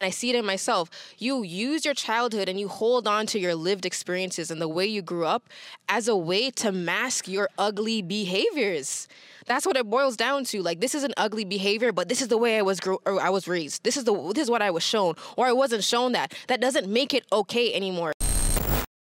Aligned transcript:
I 0.00 0.10
see 0.10 0.30
it 0.30 0.36
in 0.36 0.46
myself. 0.46 0.90
You 1.18 1.42
use 1.42 1.84
your 1.84 1.94
childhood 1.94 2.48
and 2.48 2.60
you 2.60 2.68
hold 2.68 3.08
on 3.08 3.26
to 3.26 3.38
your 3.38 3.56
lived 3.56 3.84
experiences 3.84 4.48
and 4.48 4.60
the 4.60 4.68
way 4.68 4.86
you 4.86 5.02
grew 5.02 5.24
up 5.24 5.48
as 5.88 6.06
a 6.06 6.14
way 6.14 6.50
to 6.52 6.70
mask 6.70 7.26
your 7.26 7.48
ugly 7.58 8.00
behaviors. 8.00 9.08
That's 9.46 9.66
what 9.66 9.76
it 9.76 9.90
boils 9.90 10.16
down 10.16 10.44
to. 10.44 10.62
Like 10.62 10.80
this 10.80 10.94
is 10.94 11.02
an 11.02 11.14
ugly 11.16 11.44
behavior, 11.44 11.90
but 11.90 12.08
this 12.08 12.22
is 12.22 12.28
the 12.28 12.38
way 12.38 12.58
I 12.58 12.62
was 12.62 12.78
grew 12.78 13.00
I 13.06 13.30
was 13.30 13.48
raised. 13.48 13.82
This 13.82 13.96
is 13.96 14.04
the 14.04 14.14
this 14.32 14.44
is 14.44 14.50
what 14.50 14.62
I 14.62 14.70
was 14.70 14.84
shown 14.84 15.16
or 15.36 15.46
I 15.46 15.52
wasn't 15.52 15.82
shown 15.82 16.12
that. 16.12 16.32
That 16.46 16.60
doesn't 16.60 16.86
make 16.88 17.12
it 17.12 17.24
okay 17.32 17.74
anymore. 17.74 18.12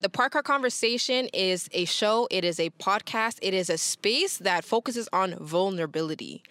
The 0.00 0.08
Parked 0.08 0.32
Car 0.32 0.42
Conversation 0.42 1.28
is 1.34 1.68
a 1.72 1.84
show, 1.84 2.28
it 2.30 2.44
is 2.44 2.60
a 2.60 2.70
podcast, 2.70 3.38
it 3.42 3.52
is 3.52 3.68
a 3.68 3.76
space 3.76 4.38
that 4.38 4.64
focuses 4.64 5.08
on 5.12 5.34
vulnerability 5.40 6.42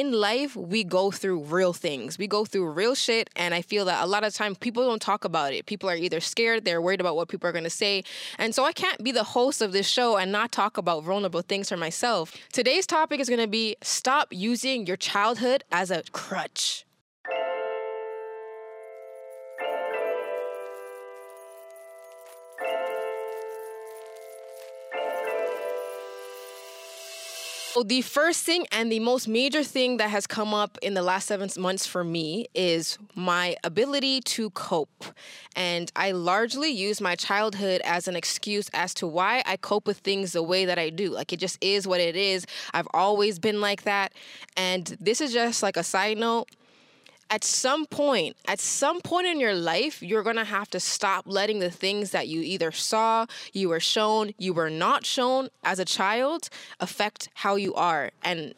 in 0.00 0.10
life 0.10 0.56
we 0.56 0.82
go 0.82 1.12
through 1.12 1.38
real 1.38 1.72
things. 1.72 2.18
We 2.18 2.26
go 2.26 2.44
through 2.44 2.68
real 2.70 2.96
shit 2.96 3.30
and 3.36 3.54
i 3.54 3.62
feel 3.62 3.84
that 3.84 4.02
a 4.02 4.06
lot 4.06 4.24
of 4.24 4.34
time 4.34 4.56
people 4.56 4.84
don't 4.84 5.00
talk 5.00 5.24
about 5.24 5.52
it. 5.52 5.66
People 5.66 5.88
are 5.88 5.94
either 5.94 6.18
scared 6.18 6.64
they're 6.64 6.82
worried 6.82 7.00
about 7.00 7.14
what 7.14 7.28
people 7.28 7.48
are 7.48 7.52
going 7.52 7.70
to 7.72 7.78
say. 7.84 8.02
And 8.36 8.52
so 8.54 8.64
i 8.64 8.72
can't 8.72 9.04
be 9.04 9.12
the 9.12 9.22
host 9.22 9.62
of 9.62 9.70
this 9.70 9.88
show 9.88 10.16
and 10.16 10.32
not 10.32 10.50
talk 10.50 10.76
about 10.76 11.04
vulnerable 11.04 11.42
things 11.42 11.68
for 11.68 11.76
myself. 11.76 12.34
Today's 12.52 12.86
topic 12.88 13.20
is 13.20 13.28
going 13.28 13.40
to 13.40 13.46
be 13.46 13.76
stop 13.82 14.28
using 14.32 14.84
your 14.84 14.96
childhood 14.96 15.62
as 15.70 15.92
a 15.92 16.02
crutch 16.10 16.83
So 27.74 27.82
the 27.82 28.02
first 28.02 28.44
thing 28.44 28.68
and 28.70 28.92
the 28.92 29.00
most 29.00 29.26
major 29.26 29.64
thing 29.64 29.96
that 29.96 30.08
has 30.08 30.28
come 30.28 30.54
up 30.54 30.78
in 30.80 30.94
the 30.94 31.02
last 31.02 31.26
seven 31.26 31.50
months 31.58 31.88
for 31.88 32.04
me 32.04 32.46
is 32.54 32.98
my 33.16 33.56
ability 33.64 34.20
to 34.20 34.50
cope. 34.50 35.04
And 35.56 35.90
I 35.96 36.12
largely 36.12 36.70
use 36.70 37.00
my 37.00 37.16
childhood 37.16 37.80
as 37.84 38.06
an 38.06 38.14
excuse 38.14 38.70
as 38.74 38.94
to 38.94 39.08
why 39.08 39.42
I 39.44 39.56
cope 39.56 39.88
with 39.88 39.98
things 39.98 40.34
the 40.34 40.42
way 40.44 40.66
that 40.66 40.78
I 40.78 40.88
do. 40.88 41.10
Like 41.10 41.32
it 41.32 41.40
just 41.40 41.58
is 41.60 41.84
what 41.84 41.98
it 41.98 42.14
is. 42.14 42.46
I've 42.72 42.86
always 42.94 43.40
been 43.40 43.60
like 43.60 43.82
that. 43.82 44.12
And 44.56 44.96
this 45.00 45.20
is 45.20 45.32
just 45.32 45.60
like 45.60 45.76
a 45.76 45.82
side 45.82 46.16
note 46.16 46.48
at 47.30 47.44
some 47.44 47.86
point, 47.86 48.36
at 48.46 48.60
some 48.60 49.00
point 49.00 49.26
in 49.26 49.40
your 49.40 49.54
life, 49.54 50.02
you're 50.02 50.22
going 50.22 50.36
to 50.36 50.44
have 50.44 50.68
to 50.70 50.80
stop 50.80 51.24
letting 51.26 51.58
the 51.58 51.70
things 51.70 52.10
that 52.10 52.28
you 52.28 52.40
either 52.40 52.70
saw, 52.70 53.26
you 53.52 53.68
were 53.68 53.80
shown, 53.80 54.32
you 54.38 54.52
were 54.52 54.70
not 54.70 55.06
shown 55.06 55.48
as 55.62 55.78
a 55.78 55.84
child 55.84 56.48
affect 56.80 57.28
how 57.34 57.56
you 57.56 57.74
are. 57.74 58.10
And 58.22 58.54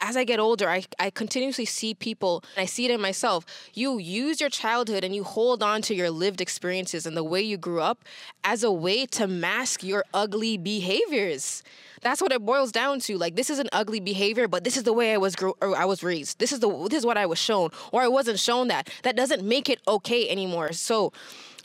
as 0.00 0.16
I 0.16 0.24
get 0.24 0.38
older, 0.38 0.68
I, 0.68 0.84
I 0.98 1.10
continuously 1.10 1.64
see 1.64 1.94
people, 1.94 2.44
and 2.56 2.62
I 2.62 2.66
see 2.66 2.84
it 2.84 2.90
in 2.90 3.00
myself. 3.00 3.44
You 3.74 3.98
use 3.98 4.40
your 4.40 4.50
childhood 4.50 5.02
and 5.04 5.14
you 5.14 5.24
hold 5.24 5.62
on 5.62 5.82
to 5.82 5.94
your 5.94 6.10
lived 6.10 6.40
experiences 6.40 7.06
and 7.06 7.16
the 7.16 7.24
way 7.24 7.42
you 7.42 7.56
grew 7.56 7.80
up 7.80 8.04
as 8.44 8.62
a 8.62 8.70
way 8.70 9.06
to 9.06 9.26
mask 9.26 9.82
your 9.82 10.04
ugly 10.14 10.56
behaviors. 10.56 11.62
That's 12.00 12.22
what 12.22 12.32
it 12.32 12.44
boils 12.44 12.72
down 12.72 13.00
to. 13.00 13.16
Like 13.18 13.36
this 13.36 13.50
is 13.50 13.58
an 13.58 13.68
ugly 13.72 14.00
behavior, 14.00 14.48
but 14.48 14.64
this 14.64 14.76
is 14.76 14.84
the 14.84 14.92
way 14.92 15.12
I 15.14 15.18
was 15.18 15.36
grew 15.36 15.54
or 15.60 15.76
I 15.76 15.84
was 15.84 16.02
raised. 16.02 16.38
This 16.38 16.52
is 16.52 16.60
the 16.60 16.68
this 16.88 17.00
is 17.00 17.06
what 17.06 17.16
I 17.16 17.26
was 17.26 17.38
shown, 17.38 17.70
or 17.92 18.02
I 18.02 18.08
wasn't 18.08 18.38
shown 18.38 18.68
that. 18.68 18.90
That 19.02 19.16
doesn't 19.16 19.42
make 19.44 19.68
it 19.68 19.80
okay 19.86 20.28
anymore. 20.28 20.72
So 20.72 21.12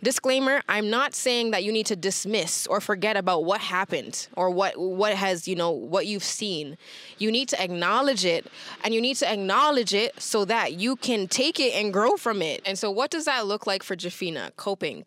disclaimer 0.01 0.61
i'm 0.67 0.89
not 0.89 1.15
saying 1.15 1.51
that 1.51 1.63
you 1.63 1.71
need 1.71 1.85
to 1.85 1.95
dismiss 1.95 2.67
or 2.67 2.81
forget 2.81 3.15
about 3.15 3.45
what 3.45 3.61
happened 3.61 4.27
or 4.35 4.49
what 4.49 4.77
what 4.77 5.13
has 5.13 5.47
you 5.47 5.55
know 5.55 5.71
what 5.71 6.05
you've 6.05 6.23
seen 6.23 6.77
you 7.19 7.31
need 7.31 7.47
to 7.47 7.61
acknowledge 7.61 8.25
it 8.25 8.45
and 8.83 8.93
you 8.93 8.99
need 8.99 9.15
to 9.15 9.31
acknowledge 9.31 9.93
it 9.93 10.19
so 10.21 10.43
that 10.43 10.73
you 10.73 10.97
can 10.97 11.27
take 11.27 11.59
it 11.59 11.73
and 11.73 11.93
grow 11.93 12.17
from 12.17 12.41
it 12.41 12.61
and 12.65 12.77
so 12.77 12.91
what 12.91 13.09
does 13.09 13.25
that 13.25 13.47
look 13.47 13.65
like 13.65 13.81
for 13.81 13.95
jafina 13.95 14.51
coping 14.57 15.05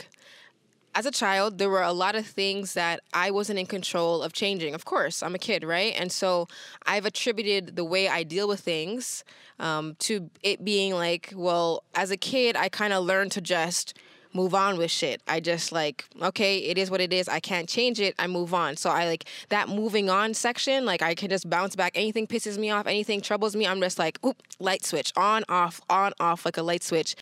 as 0.97 1.05
a 1.05 1.11
child, 1.11 1.59
there 1.59 1.69
were 1.69 1.83
a 1.83 1.93
lot 1.93 2.15
of 2.15 2.27
things 2.27 2.73
that 2.73 3.01
I 3.13 3.31
wasn't 3.31 3.59
in 3.59 3.67
control 3.67 4.23
of 4.23 4.33
changing. 4.33 4.75
Of 4.75 4.87
course, 4.87 5.23
I'm 5.23 5.35
a 5.35 5.39
kid, 5.39 5.63
right? 5.63 5.95
And 5.95 6.11
so 6.11 6.49
I've 6.87 7.05
attributed 7.05 7.77
the 7.77 7.85
way 7.85 8.09
I 8.09 8.23
deal 8.23 8.49
with 8.49 8.61
things 8.61 9.23
um, 9.59 9.95
to 10.01 10.31
it 10.43 10.65
being 10.65 10.95
like, 10.95 11.35
well, 11.37 11.83
as 11.95 12.11
a 12.11 12.17
kid, 12.17 12.57
I 12.57 12.71
kind 12.71 12.95
of 12.95 13.05
learned 13.05 13.33
to 13.33 13.43
just 13.43 13.93
move 14.33 14.55
on 14.55 14.79
with 14.79 14.91
shit. 14.91 15.21
I 15.29 15.41
just 15.41 15.71
like, 15.71 16.07
okay, 16.23 16.59
it 16.59 16.79
is 16.79 16.91
what 16.91 17.03
it 17.03 17.13
is. 17.13 17.29
I 17.29 17.41
can't 17.41 17.69
change 17.69 18.01
it. 18.01 18.15
I 18.19 18.27
move 18.27 18.55
on. 18.55 18.77
So 18.79 18.89
I 18.89 19.07
like 19.07 19.27
that 19.51 19.69
moving 19.69 20.09
on 20.09 20.33
section, 20.33 20.87
like 20.87 21.03
I 21.03 21.15
can 21.15 21.29
just 21.29 21.49
bounce 21.51 21.77
back. 21.77 21.93
Anything 21.95 22.27
pisses 22.27 22.57
me 22.57 22.71
off, 22.71 22.87
anything 22.87 23.21
troubles 23.21 23.55
me, 23.55 23.67
I'm 23.67 23.81
just 23.81 23.99
like, 23.99 24.19
oop, 24.25 24.43
light 24.59 24.85
switch, 24.85 25.13
on, 25.15 25.45
off, 25.51 25.83
on, 25.91 26.13
off, 26.21 26.47
like 26.47 26.57
a 26.57 26.63
light 26.63 26.83
switch 26.83 27.17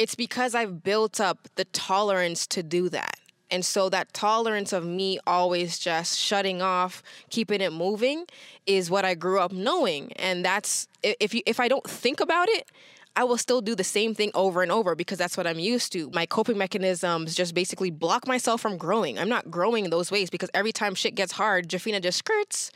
it's 0.00 0.14
because 0.14 0.54
I've 0.54 0.82
built 0.82 1.20
up 1.20 1.46
the 1.56 1.66
tolerance 1.66 2.46
to 2.46 2.62
do 2.62 2.88
that. 2.88 3.16
And 3.50 3.62
so 3.62 3.90
that 3.90 4.14
tolerance 4.14 4.72
of 4.72 4.86
me 4.86 5.18
always 5.26 5.78
just 5.78 6.18
shutting 6.18 6.62
off, 6.62 7.02
keeping 7.28 7.60
it 7.60 7.70
moving 7.70 8.24
is 8.64 8.90
what 8.90 9.04
I 9.04 9.14
grew 9.14 9.40
up 9.40 9.52
knowing. 9.52 10.12
And 10.14 10.42
that's 10.42 10.88
if 11.02 11.34
you 11.34 11.42
if 11.44 11.60
I 11.60 11.68
don't 11.68 11.84
think 11.84 12.20
about 12.20 12.48
it, 12.48 12.70
I 13.14 13.24
will 13.24 13.36
still 13.36 13.60
do 13.60 13.74
the 13.74 13.84
same 13.84 14.14
thing 14.14 14.30
over 14.34 14.62
and 14.62 14.72
over 14.72 14.94
because 14.94 15.18
that's 15.18 15.36
what 15.36 15.46
I'm 15.46 15.58
used 15.58 15.92
to. 15.92 16.10
My 16.14 16.24
coping 16.24 16.56
mechanisms 16.56 17.34
just 17.34 17.54
basically 17.54 17.90
block 17.90 18.26
myself 18.26 18.62
from 18.62 18.78
growing. 18.78 19.18
I'm 19.18 19.28
not 19.28 19.50
growing 19.50 19.84
in 19.84 19.90
those 19.90 20.10
ways 20.10 20.30
because 20.30 20.48
every 20.54 20.72
time 20.72 20.94
shit 20.94 21.14
gets 21.14 21.32
hard, 21.32 21.68
Jafina 21.68 22.00
just 22.00 22.16
skirts. 22.16 22.70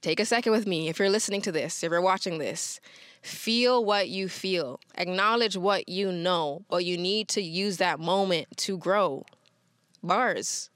Take 0.00 0.20
a 0.20 0.24
second 0.24 0.52
with 0.52 0.68
me 0.68 0.88
if 0.88 1.00
you're 1.00 1.10
listening 1.10 1.40
to 1.42 1.50
this, 1.50 1.82
if 1.82 1.90
you're 1.90 2.00
watching 2.00 2.38
this. 2.38 2.78
Feel 3.22 3.84
what 3.84 4.08
you 4.08 4.28
feel. 4.28 4.80
Acknowledge 4.96 5.56
what 5.56 5.88
you 5.88 6.12
know, 6.12 6.62
but 6.68 6.84
you 6.84 6.96
need 6.96 7.28
to 7.28 7.42
use 7.42 7.76
that 7.78 8.00
moment 8.00 8.48
to 8.58 8.78
grow. 8.78 9.24
Bars. 10.02 10.70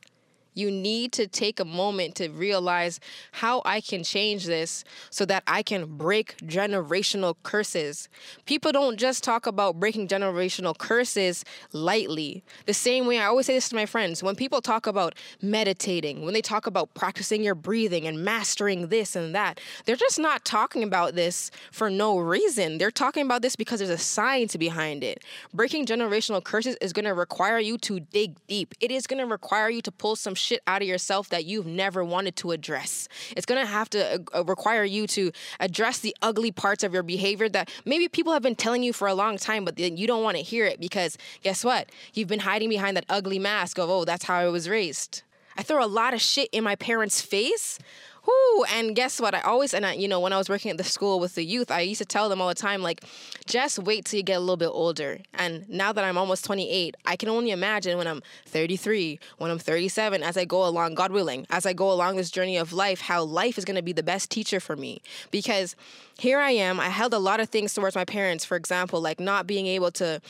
You 0.54 0.70
need 0.70 1.12
to 1.12 1.26
take 1.26 1.60
a 1.60 1.64
moment 1.64 2.16
to 2.16 2.28
realize 2.28 3.00
how 3.32 3.62
I 3.64 3.80
can 3.80 4.04
change 4.04 4.46
this 4.46 4.84
so 5.10 5.24
that 5.26 5.42
I 5.46 5.62
can 5.62 5.96
break 5.96 6.36
generational 6.38 7.36
curses. 7.42 8.08
People 8.44 8.72
don't 8.72 8.98
just 8.98 9.24
talk 9.24 9.46
about 9.46 9.80
breaking 9.80 10.08
generational 10.08 10.76
curses 10.76 11.44
lightly. 11.72 12.42
The 12.66 12.74
same 12.74 13.06
way 13.06 13.18
I 13.18 13.26
always 13.26 13.46
say 13.46 13.54
this 13.54 13.68
to 13.70 13.74
my 13.74 13.86
friends 13.86 14.22
when 14.22 14.36
people 14.36 14.60
talk 14.60 14.86
about 14.86 15.14
meditating, 15.41 16.22
when 16.22 16.34
they 16.34 16.42
talk 16.42 16.66
about 16.66 16.92
practicing 16.94 17.42
your 17.42 17.54
breathing 17.54 18.06
and 18.06 18.22
mastering 18.24 18.88
this 18.88 19.16
and 19.16 19.34
that, 19.34 19.60
they're 19.86 19.96
just 19.96 20.18
not 20.18 20.44
talking 20.44 20.82
about 20.82 21.14
this 21.14 21.50
for 21.70 21.88
no 21.88 22.18
reason. 22.18 22.78
They're 22.78 22.91
talking 22.91 23.24
about 23.24 23.42
this 23.42 23.56
because 23.56 23.78
there's 23.80 23.91
a 23.91 23.98
science 23.98 24.56
behind 24.56 25.02
it. 25.02 25.24
Breaking 25.54 25.86
generational 25.86 26.44
curses 26.44 26.76
is 26.80 26.92
going 26.92 27.04
to 27.04 27.14
require 27.14 27.58
you 27.58 27.78
to 27.78 28.00
dig 28.00 28.36
deep, 28.46 28.74
it 28.80 28.91
is 28.91 29.06
going 29.06 29.20
to 29.20 29.26
require 29.26 29.70
you 29.70 29.80
to 29.82 29.92
pull 29.92 30.16
some 30.16 30.34
shit 30.42 30.60
out 30.66 30.82
of 30.82 30.88
yourself 30.88 31.28
that 31.30 31.44
you've 31.44 31.66
never 31.66 32.04
wanted 32.04 32.36
to 32.36 32.50
address. 32.50 33.08
It's 33.36 33.47
going 33.47 33.60
to 33.60 33.66
have 33.66 33.88
to 33.91 34.14
uh, 34.14 34.19
uh, 34.34 34.44
require 34.44 34.84
you 34.84 35.06
to 35.08 35.32
address 35.60 36.00
the 36.00 36.14
ugly 36.20 36.50
parts 36.50 36.82
of 36.82 36.92
your 36.92 37.03
behavior 37.03 37.48
that 37.50 37.70
maybe 37.84 38.08
people 38.08 38.32
have 38.32 38.42
been 38.42 38.56
telling 38.56 38.82
you 38.82 38.92
for 38.92 39.08
a 39.08 39.14
long 39.14 39.38
time, 39.38 39.64
but 39.64 39.76
then 39.76 39.97
you 39.97 40.06
don't 40.06 40.22
want 40.22 40.36
to 40.36 40.42
hear 40.42 40.66
it 40.66 40.80
because 40.80 41.16
guess 41.42 41.64
what? 41.64 41.88
You've 42.14 42.28
been 42.28 42.41
hiding 42.41 42.69
behind 42.69 42.97
that 42.97 43.06
ugly 43.08 43.38
mask 43.38 43.78
of, 43.78 43.88
oh, 43.88 44.04
that's 44.04 44.25
how 44.25 44.36
I 44.36 44.48
was 44.48 44.69
raised. 44.69 45.22
I 45.56 45.62
throw 45.62 45.84
a 45.84 45.86
lot 45.86 46.14
of 46.14 46.20
shit 46.20 46.48
in 46.53 46.64
my 46.64 46.76
parents' 46.76 47.20
face 47.20 47.78
Whoo! 48.25 48.65
And 48.65 48.94
guess 48.94 49.21
what? 49.21 49.34
I 49.34 49.41
always, 49.41 49.75
and 49.75 49.84
I, 49.84 49.94
you 49.94 50.06
know, 50.06 50.21
when 50.21 50.33
I 50.33 50.38
was 50.38 50.49
working 50.49 50.71
at 50.71 50.77
the 50.77 50.84
school 50.84 51.19
with 51.19 51.34
the 51.34 51.44
youth, 51.44 51.71
I 51.71 51.81
used 51.81 51.99
to 51.99 52.05
tell 52.05 52.28
them 52.28 52.41
all 52.41 52.49
the 52.49 52.55
time, 52.55 52.81
like, 52.81 53.03
just 53.47 53.81
wait 53.81 54.05
till 54.05 54.19
you 54.19 54.22
get 54.22 54.37
a 54.37 54.41
little 54.41 54.56
bit 54.56 54.69
older. 54.69 55.19
And 55.34 55.69
now 55.69 55.93
that 55.93 56.05
I'm 56.05 56.16
almost 56.16 56.44
28, 56.44 56.97
I 57.05 57.16
can 57.16 57.28
only 57.28 57.50
imagine 57.50 57.99
when 57.99 58.06
I'm 58.06 58.22
33, 58.47 59.19
when 59.38 59.50
I'm 59.50 59.59
37, 59.59 60.22
as 60.22 60.37
I 60.37 60.44
go 60.44 60.65
along, 60.65 60.94
God 60.94 61.10
willing, 61.10 61.47
as 61.50 61.66
I 61.66 61.72
go 61.72 61.91
along 61.91 62.16
this 62.16 62.31
journey 62.31 62.56
of 62.56 62.72
life, 62.72 63.00
how 63.00 63.25
life 63.25 63.59
is 63.59 63.65
going 63.65 63.77
to 63.77 63.83
be 63.83 63.93
the 63.93 64.05
best 64.05 64.31
teacher 64.31 64.60
for 64.60 64.77
me. 64.77 65.03
Because 65.33 65.75
here 66.19 66.39
I 66.39 66.53
am, 66.53 66.78
I 66.78 66.91
held 66.91 67.15
a 67.15 67.19
lot 67.19 67.41
of 67.41 67.49
things 67.49 67.75
towards 67.75 67.97
my 67.97 68.04
parents, 68.04 68.44
for 68.44 68.56
example, 68.56 69.00
like 69.00 69.19
not 69.19 69.47
being 69.47 69.66
able 69.66 69.91
to 69.93 70.21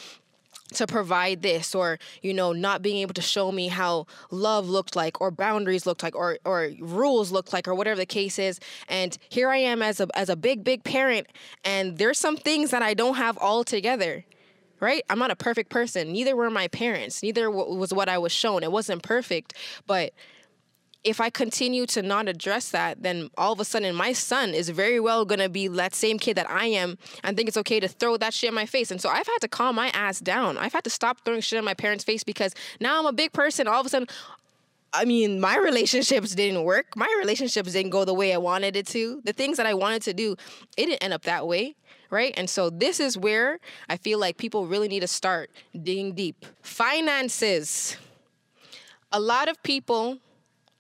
to 0.73 0.87
provide 0.87 1.43
this 1.43 1.75
or 1.75 1.99
you 2.23 2.35
know 2.35 2.53
not 2.53 2.83
being 2.83 2.99
able 2.99 3.15
to 3.15 3.23
show 3.23 3.53
me 3.53 3.69
how 3.69 4.07
love 4.31 4.69
looked 4.69 4.97
like 4.97 5.21
or 5.21 5.31
boundaries 5.31 5.87
looked 5.87 6.03
like 6.03 6.15
or 6.15 6.39
or 6.45 6.71
rules 6.81 7.31
looked 7.33 7.53
like 7.53 7.69
or 7.69 7.75
whatever 7.75 7.97
the 7.97 8.07
case 8.07 8.39
is. 8.39 8.61
And 8.89 9.17
here 9.29 9.49
I 9.49 9.59
am 9.59 9.83
as 9.83 10.01
a 10.01 10.09
as 10.15 10.29
a 10.29 10.37
big 10.37 10.65
big 10.65 10.85
parent 10.85 11.27
and 11.65 11.99
there's 11.99 12.19
some 12.19 12.37
things 12.37 12.71
that 12.71 12.83
I 12.83 12.95
don't 12.95 13.17
have 13.17 13.39
all 13.39 13.65
together 13.65 14.25
right? 14.81 15.05
I'm 15.09 15.21
not 15.21 15.31
a 15.31 15.37
perfect 15.37 15.71
person. 15.71 16.11
Neither 16.11 16.35
were 16.35 16.51
my 16.51 16.67
parents. 16.67 17.23
Neither 17.23 17.49
was 17.49 17.95
what 17.95 18.09
I 18.09 18.19
was 18.19 18.33
shown. 18.33 18.65
It 18.65 18.73
wasn't 18.73 19.05
perfect 19.05 19.55
but 19.87 20.13
if 21.05 21.21
I 21.21 21.31
continue 21.31 21.87
to 21.87 22.03
not 22.03 22.29
address 22.29 22.71
that, 22.71 23.03
then 23.03 23.31
all 23.37 23.53
of 23.53 23.61
a 23.61 23.65
sudden 23.65 23.95
my 23.95 24.13
son 24.13 24.55
is 24.55 24.69
very 24.69 25.01
well 25.01 25.25
gonna 25.25 25.49
be 25.49 25.69
that 25.69 25.95
same 25.95 26.19
kid 26.19 26.37
that 26.37 26.49
I 26.49 26.67
am 26.67 26.97
and 27.25 27.37
think 27.37 27.49
it's 27.49 27.57
okay 27.59 27.81
to 27.81 27.89
throw 27.89 28.17
that 28.19 28.33
shit 28.33 28.49
in 28.49 28.55
my 28.55 28.67
face. 28.67 28.91
And 28.91 29.01
so 29.01 29.09
I've 29.09 29.27
had 29.27 29.39
to 29.41 29.49
calm 29.49 29.75
my 29.75 29.89
ass 29.89 30.21
down. 30.21 30.59
I've 30.59 30.73
had 30.73 30.85
to 30.85 30.91
stop 30.91 31.25
throwing 31.25 31.41
shit 31.41 31.59
in 31.59 31.65
my 31.65 31.75
parents' 31.75 32.05
face 32.05 32.23
because 32.23 32.55
now 32.81 32.99
I'm 32.99 33.07
a 33.07 33.13
big 33.13 33.33
person. 33.33 33.67
All 33.67 33.81
of 33.81 33.87
a 33.87 33.89
sudden, 33.89 34.09
I 34.93 35.05
mean, 35.05 35.41
my 35.41 35.57
relationships 35.57 36.35
didn't 36.35 36.63
work. 36.65 36.97
My 36.97 37.13
relationships 37.19 37.73
didn't 37.73 37.91
go 37.91 38.05
the 38.05 38.15
way 38.15 38.33
I 38.33 38.39
wanted 38.39 38.77
it 38.77 38.87
to. 38.89 39.23
The 39.25 39.33
things 39.33 39.57
that 39.57 39.67
I 39.67 39.75
wanted 39.75 40.03
to 40.03 40.15
do, 40.15 40.37
it 40.77 40.87
didn't 40.87 41.03
end 41.03 41.13
up 41.13 41.23
that 41.23 41.47
way 41.47 41.75
right? 42.11 42.35
And 42.37 42.49
so 42.51 42.69
this 42.69 43.01
is 43.01 43.17
where 43.17 43.59
I 43.89 43.97
feel 43.97 44.19
like 44.19 44.37
people 44.37 44.67
really 44.67 44.87
need 44.87 45.01
to 45.01 45.09
start 45.09 45.51
digging 45.73 46.13
deep. 46.13 46.45
Finances. 46.61 47.97
A 49.11 49.19
lot 49.19 49.49
of 49.49 49.61
people 49.63 50.19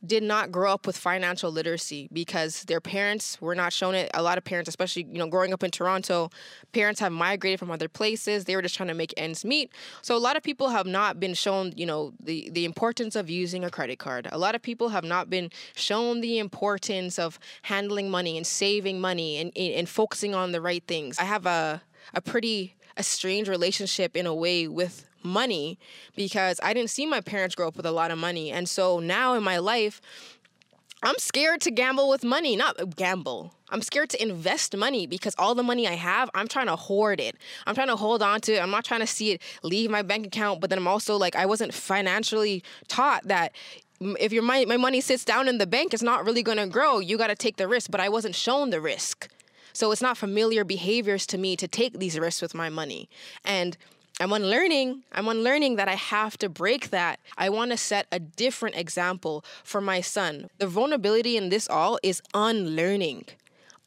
did 0.04 0.22
not 0.22 0.50
grow 0.50 0.72
up 0.72 0.86
with 0.86 0.96
financial 0.96 1.50
literacy 1.50 2.08
because 2.12 2.64
their 2.64 2.80
parents 2.80 3.40
were 3.40 3.54
not 3.54 3.72
shown 3.72 3.94
it. 3.94 4.10
A 4.14 4.22
lot 4.22 4.36
of 4.36 4.44
parents, 4.44 4.68
especially 4.68 5.06
you 5.10 5.18
know, 5.18 5.28
growing 5.28 5.52
up 5.52 5.62
in 5.62 5.70
Toronto, 5.70 6.30
parents 6.72 7.00
have 7.00 7.12
migrated 7.12 7.60
from 7.60 7.70
other 7.70 7.88
places. 7.88 8.44
They 8.44 8.56
were 8.56 8.62
just 8.62 8.74
trying 8.74 8.88
to 8.88 8.94
make 8.94 9.14
ends 9.16 9.44
meet. 9.44 9.70
So 10.00 10.16
a 10.16 10.18
lot 10.18 10.36
of 10.36 10.42
people 10.42 10.70
have 10.70 10.86
not 10.86 11.20
been 11.20 11.34
shown, 11.34 11.72
you 11.76 11.86
know, 11.86 12.12
the 12.20 12.50
the 12.50 12.64
importance 12.64 13.14
of 13.14 13.30
using 13.30 13.64
a 13.64 13.70
credit 13.70 13.98
card. 13.98 14.28
A 14.32 14.38
lot 14.38 14.54
of 14.54 14.62
people 14.62 14.88
have 14.88 15.04
not 15.04 15.30
been 15.30 15.50
shown 15.76 16.20
the 16.20 16.38
importance 16.38 17.18
of 17.18 17.38
handling 17.62 18.10
money 18.10 18.36
and 18.36 18.46
saving 18.46 19.00
money 19.00 19.38
and 19.38 19.56
and 19.56 19.88
focusing 19.88 20.34
on 20.34 20.52
the 20.52 20.60
right 20.60 20.84
things. 20.86 21.18
I 21.18 21.24
have 21.24 21.46
a 21.46 21.82
a 22.12 22.20
pretty 22.20 22.74
a 22.96 23.02
strange 23.02 23.48
relationship 23.48 24.16
in 24.16 24.26
a 24.26 24.34
way 24.34 24.68
with 24.68 25.08
money 25.24 25.78
because 26.16 26.60
I 26.62 26.74
didn't 26.74 26.90
see 26.90 27.06
my 27.06 27.20
parents 27.20 27.54
grow 27.54 27.68
up 27.68 27.76
with 27.76 27.86
a 27.86 27.92
lot 27.92 28.10
of 28.10 28.18
money. 28.18 28.50
And 28.50 28.68
so 28.68 28.98
now 28.98 29.34
in 29.34 29.42
my 29.42 29.58
life, 29.58 30.00
I'm 31.04 31.18
scared 31.18 31.60
to 31.62 31.70
gamble 31.72 32.08
with 32.08 32.22
money, 32.22 32.54
not 32.54 32.94
gamble. 32.94 33.54
I'm 33.70 33.82
scared 33.82 34.10
to 34.10 34.22
invest 34.22 34.76
money 34.76 35.06
because 35.06 35.34
all 35.36 35.54
the 35.54 35.62
money 35.62 35.88
I 35.88 35.94
have, 35.94 36.30
I'm 36.34 36.46
trying 36.46 36.66
to 36.66 36.76
hoard 36.76 37.20
it. 37.20 37.36
I'm 37.66 37.74
trying 37.74 37.88
to 37.88 37.96
hold 37.96 38.22
on 38.22 38.40
to 38.42 38.54
it. 38.54 38.62
I'm 38.62 38.70
not 38.70 38.84
trying 38.84 39.00
to 39.00 39.06
see 39.06 39.32
it 39.32 39.42
leave 39.64 39.90
my 39.90 40.02
bank 40.02 40.26
account, 40.26 40.60
but 40.60 40.70
then 40.70 40.78
I'm 40.78 40.86
also 40.86 41.16
like, 41.16 41.34
I 41.34 41.46
wasn't 41.46 41.74
financially 41.74 42.62
taught 42.86 43.26
that 43.26 43.52
if 44.00 44.32
your 44.32 44.42
money, 44.42 44.66
my 44.66 44.76
money 44.76 45.00
sits 45.00 45.24
down 45.24 45.48
in 45.48 45.58
the 45.58 45.66
bank, 45.66 45.92
it's 45.92 46.02
not 46.02 46.24
really 46.24 46.42
gonna 46.42 46.66
grow. 46.66 47.00
You 47.00 47.18
gotta 47.18 47.34
take 47.34 47.56
the 47.56 47.66
risk, 47.66 47.90
but 47.90 48.00
I 48.00 48.08
wasn't 48.08 48.34
shown 48.34 48.70
the 48.70 48.80
risk. 48.80 49.28
So 49.72 49.90
it's 49.90 50.02
not 50.02 50.16
familiar 50.16 50.64
behaviors 50.64 51.26
to 51.28 51.38
me 51.38 51.56
to 51.56 51.66
take 51.66 51.98
these 51.98 52.18
risks 52.18 52.42
with 52.42 52.54
my 52.54 52.68
money. 52.68 53.08
And 53.44 53.76
I'm 54.22 54.32
unlearning. 54.32 55.02
I'm 55.10 55.26
unlearning 55.26 55.74
that 55.76 55.88
I 55.88 55.96
have 55.96 56.38
to 56.38 56.48
break 56.48 56.90
that. 56.90 57.18
I 57.36 57.48
want 57.50 57.72
to 57.72 57.76
set 57.76 58.06
a 58.12 58.20
different 58.20 58.76
example 58.76 59.44
for 59.64 59.80
my 59.80 60.00
son. 60.00 60.48
The 60.58 60.68
vulnerability 60.68 61.36
in 61.36 61.48
this 61.48 61.68
all 61.68 61.98
is 62.04 62.22
unlearning. 62.32 63.24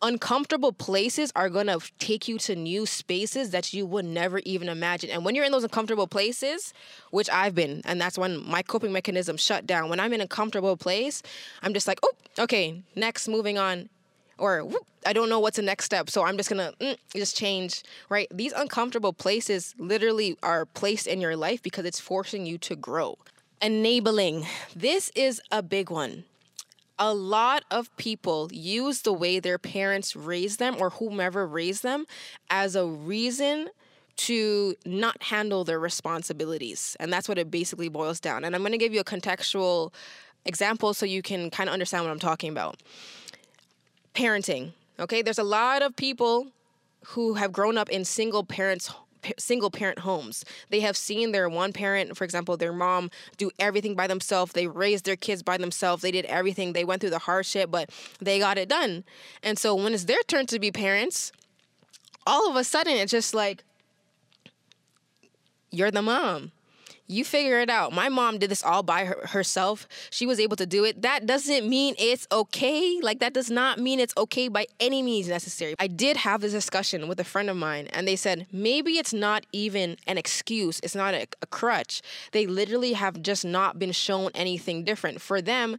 Uncomfortable 0.02 0.74
places 0.74 1.32
are 1.38 1.48
going 1.48 1.68
to 1.68 1.80
take 2.00 2.28
you 2.28 2.38
to 2.40 2.54
new 2.54 2.86
spaces 2.86 3.52
that 3.52 3.74
you 3.74 3.86
would 3.86 4.04
never 4.04 4.40
even 4.40 4.68
imagine. 4.68 5.10
And 5.10 5.24
when 5.24 5.36
you're 5.36 5.46
in 5.46 5.54
those 5.54 5.64
uncomfortable 5.64 6.06
places, 6.06 6.74
which 7.12 7.30
I've 7.30 7.56
been, 7.56 7.82
and 7.86 8.02
that's 8.02 8.18
when 8.18 8.46
my 8.46 8.62
coping 8.62 8.92
mechanism 8.92 9.38
shut 9.38 9.66
down. 9.66 9.88
When 9.88 10.02
I'm 10.02 10.12
in 10.12 10.20
a 10.20 10.28
comfortable 10.28 10.76
place, 10.76 11.24
I'm 11.64 11.74
just 11.74 11.88
like, 11.88 12.00
oh, 12.04 12.12
okay, 12.40 12.84
next, 12.94 13.30
moving 13.30 13.58
on 13.58 13.88
or 14.38 14.64
whoop, 14.64 14.86
I 15.06 15.14
don't 15.14 15.30
know 15.30 15.40
what's 15.40 15.58
the 15.58 15.62
next 15.62 15.86
step, 15.86 16.10
so 16.10 16.24
I'm 16.24 16.38
just 16.38 16.50
gonna 16.50 16.74
mm, 16.82 16.98
just 17.16 17.38
change, 17.38 17.84
right? 18.10 18.28
These 18.32 18.54
uncomfortable 18.54 19.14
places 19.14 19.76
literally 19.78 20.38
are 20.42 20.66
placed 20.66 21.08
in 21.08 21.22
your 21.22 21.36
life 21.36 21.62
because 21.62 21.86
it's 21.86 22.00
forcing 22.00 22.46
you 22.46 22.58
to 22.60 22.76
grow. 22.76 23.18
Enabling. 23.62 24.46
This 24.76 25.12
is 25.16 25.42
a 25.52 25.62
big 25.62 25.90
one. 25.90 26.26
A 26.98 27.14
lot 27.14 27.64
of 27.70 27.96
people 27.98 28.50
use 28.52 29.02
the 29.02 29.14
way 29.14 29.40
their 29.40 29.58
parents 29.58 30.16
raised 30.16 30.60
them 30.60 30.78
or 30.80 30.92
whomever 30.92 31.46
raised 31.46 31.84
them 31.84 32.06
as 32.50 32.76
a 32.76 32.86
reason 32.86 33.70
to 34.16 34.76
not 34.86 35.22
handle 35.24 35.66
their 35.66 35.80
responsibilities. 35.80 36.96
And 37.00 37.12
that's 37.12 37.28
what 37.28 37.38
it 37.38 37.52
basically 37.52 37.90
boils 37.90 38.22
down. 38.22 38.46
And 38.46 38.56
I'm 38.56 38.64
gonna 38.64 38.78
give 38.78 38.94
you 38.94 39.02
a 39.02 39.06
contextual 39.06 39.94
example 40.46 40.94
so 40.94 41.06
you 41.06 41.22
can 41.22 41.50
kind 41.50 41.70
of 41.70 41.74
understand 41.74 42.06
what 42.06 42.12
I'm 42.12 42.20
talking 42.20 42.50
about 42.50 42.80
parenting. 44.16 44.74
Okay, 45.00 45.22
there's 45.22 45.40
a 45.40 45.44
lot 45.44 45.82
of 45.82 45.96
people 45.96 46.48
who 47.08 47.36
have 47.36 47.52
grown 47.52 47.78
up 47.78 47.90
in 47.90 48.06
single 48.06 48.44
parents 48.44 48.92
single 49.38 49.72
parent 49.72 50.00
homes. 50.00 50.46
They 50.70 50.82
have 50.82 50.96
seen 50.96 51.32
their 51.32 51.50
one 51.50 51.74
parent, 51.74 52.16
for 52.16 52.24
example, 52.24 52.58
their 52.58 52.74
mom 52.74 53.10
do 53.38 53.50
everything 53.60 53.96
by 53.96 54.08
themselves. 54.08 54.54
They 54.54 54.68
raised 54.68 55.06
their 55.06 55.16
kids 55.16 55.44
by 55.44 55.58
themselves. 55.58 56.02
They 56.02 56.12
did 56.12 56.26
everything. 56.26 56.74
They 56.74 56.86
went 56.86 57.02
through 57.02 57.12
the 57.12 57.20
hardship, 57.20 57.72
but 57.72 57.90
they 58.20 58.40
got 58.40 58.58
it 58.58 58.70
done. 58.70 59.04
And 59.44 59.58
so 59.58 59.76
when 59.76 59.94
it's 59.94 60.06
their 60.06 60.22
turn 60.28 60.46
to 60.48 60.60
be 60.60 60.72
parents, 60.72 61.32
all 62.28 62.50
of 62.50 62.56
a 62.56 62.64
sudden 62.64 62.94
it's 62.94 63.12
just 63.12 63.34
like 63.34 63.64
you're 65.72 65.92
the 65.92 66.02
mom 66.02 66.52
you 67.08 67.24
figure 67.24 67.60
it 67.60 67.70
out. 67.70 67.94
My 67.94 68.10
mom 68.10 68.40
did 68.40 68.50
this 68.50 68.64
all 68.64 68.84
by 68.84 69.06
her, 69.06 69.28
herself. 69.28 69.88
She 70.10 70.26
was 70.26 70.40
able 70.40 70.56
to 70.58 70.66
do 70.66 70.84
it. 70.84 71.02
That 71.02 71.26
doesn't 71.26 71.68
mean 71.68 71.96
it's 72.00 72.28
okay. 72.32 73.00
Like, 73.02 73.20
that 73.20 73.34
does 73.34 73.52
not 73.52 73.80
mean 73.80 74.00
it's 74.00 74.14
okay 74.18 74.48
by 74.48 74.66
any 74.80 75.04
means 75.04 75.28
necessary. 75.28 75.76
I 75.80 75.88
did 75.88 76.18
have 76.18 76.42
this 76.42 76.52
discussion 76.52 77.08
with 77.08 77.20
a 77.20 77.24
friend 77.24 77.50
of 77.50 77.58
mine, 77.58 77.88
and 77.94 78.08
they 78.08 78.16
said 78.16 78.48
maybe 78.52 78.94
it's 78.94 79.14
not 79.14 79.46
even 79.52 79.98
an 80.08 80.18
excuse, 80.18 80.80
it's 80.82 80.96
not 80.96 81.14
a, 81.14 81.28
a 81.42 81.46
crutch. 81.48 82.02
They 82.32 82.48
literally 82.48 82.94
have 82.94 83.22
just 83.22 83.46
not 83.46 83.78
been 83.78 83.92
shown 83.92 84.32
anything 84.34 84.84
different. 84.84 85.22
For 85.22 85.42
them, 85.42 85.78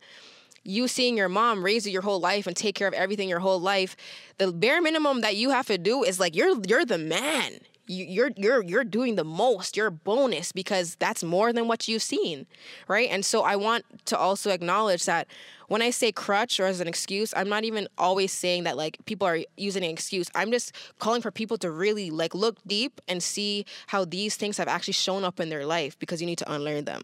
you 0.62 0.88
seeing 0.88 1.16
your 1.16 1.28
mom 1.28 1.64
raise 1.64 1.86
you 1.86 1.92
your 1.92 2.02
whole 2.02 2.20
life 2.20 2.46
and 2.46 2.56
take 2.56 2.74
care 2.74 2.88
of 2.88 2.94
everything 2.94 3.28
your 3.28 3.38
whole 3.40 3.60
life, 3.60 3.96
the 4.38 4.52
bare 4.52 4.82
minimum 4.82 5.20
that 5.20 5.36
you 5.36 5.50
have 5.50 5.66
to 5.66 5.78
do 5.78 6.02
is 6.02 6.18
like 6.18 6.34
you're 6.34 6.56
you're 6.66 6.84
the 6.84 6.98
man 6.98 7.60
you're 7.86 8.30
you're 8.36 8.62
you're 8.62 8.84
doing 8.84 9.14
the 9.14 9.24
most 9.24 9.76
you're 9.76 9.86
a 9.86 9.92
bonus 9.92 10.52
because 10.52 10.96
that's 10.96 11.22
more 11.22 11.52
than 11.52 11.68
what 11.68 11.88
you've 11.88 12.02
seen 12.02 12.46
right? 12.88 13.08
And 13.10 13.24
so 13.24 13.42
i 13.42 13.56
want 13.56 13.84
to 14.06 14.18
also 14.18 14.50
acknowledge 14.50 15.04
that 15.04 15.26
when 15.68 15.82
i 15.82 15.90
say 15.90 16.12
crutch 16.12 16.58
or 16.60 16.66
as 16.66 16.80
an 16.80 16.88
excuse 16.88 17.32
i'm 17.36 17.48
not 17.48 17.64
even 17.64 17.88
always 17.98 18.32
saying 18.32 18.64
that 18.64 18.76
like 18.76 18.98
people 19.06 19.26
are 19.26 19.38
using 19.56 19.84
an 19.84 19.90
excuse. 19.90 20.28
I'm 20.34 20.50
just 20.50 20.72
calling 20.98 21.22
for 21.22 21.30
people 21.30 21.58
to 21.58 21.70
really 21.70 22.10
like 22.10 22.34
look 22.34 22.56
deep 22.66 23.00
and 23.08 23.22
see 23.22 23.64
how 23.88 24.04
these 24.04 24.36
things 24.36 24.58
have 24.58 24.68
actually 24.68 24.94
shown 24.94 25.24
up 25.24 25.40
in 25.40 25.48
their 25.48 25.66
life 25.66 25.98
because 25.98 26.20
you 26.20 26.26
need 26.26 26.38
to 26.38 26.52
unlearn 26.52 26.84
them. 26.84 27.02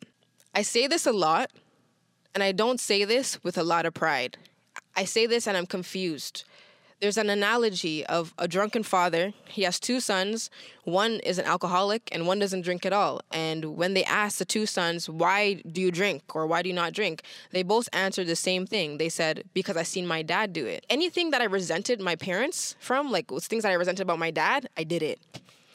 I 0.55 0.63
say 0.63 0.87
this 0.87 1.07
a 1.07 1.13
lot 1.13 1.51
and 2.35 2.43
i 2.43 2.53
don't 2.53 2.81
say 2.81 3.05
this 3.05 3.43
with 3.45 3.59
a 3.59 3.63
lot 3.63 3.87
of 3.87 3.95
pride. 3.95 4.37
I 4.97 5.05
say 5.05 5.27
this 5.27 5.47
and 5.47 5.57
i'm 5.57 5.67
confused 5.67 6.45
there's 7.03 7.19
an 7.19 7.29
analogy 7.29 8.07
of 8.07 8.33
a 8.39 8.47
drunken 8.47 8.85
father. 8.85 9.35
He 9.49 9.65
has 9.65 9.81
two 9.81 9.99
sons. 9.99 10.51
One 10.85 11.15
is 11.15 11.37
an 11.37 11.45
alcoholic 11.47 12.09
and 12.13 12.29
one 12.29 12.39
doesn't 12.39 12.63
drink 12.63 12.87
at 12.87 12.93
all. 12.93 13.23
And 13.33 13.77
when 13.77 13.95
they 13.95 14.05
ask 14.05 14.39
the 14.39 14.45
two 14.45 14.67
sons, 14.67 15.11
why 15.11 15.55
do 15.73 15.81
you 15.81 15.91
drink 15.91 16.23
or 16.37 16.47
why 16.47 16.63
do 16.63 16.69
you 16.69 16.75
not 16.77 16.93
drink? 16.93 17.25
They 17.51 17.65
both 17.65 17.89
answered 17.93 18.29
the 18.29 18.37
same 18.37 18.67
thing. 18.67 18.99
They 18.99 19.09
said, 19.09 19.43
because 19.53 19.77
I 19.77 19.83
seen 19.83 20.07
my 20.07 20.23
dad 20.23 20.53
do 20.53 20.65
it. 20.65 20.87
Anything 20.89 21.31
that 21.33 21.41
I 21.41 21.47
resented 21.47 22.01
my 22.01 22.15
parents 22.15 22.77
from, 22.79 23.11
like 23.11 23.29
things 23.41 23.65
that 23.65 23.73
I 23.73 23.75
resented 23.75 24.03
about 24.03 24.21
my 24.21 24.31
dad, 24.31 24.69
I 24.77 24.85
did 24.85 25.03
it. 25.03 25.19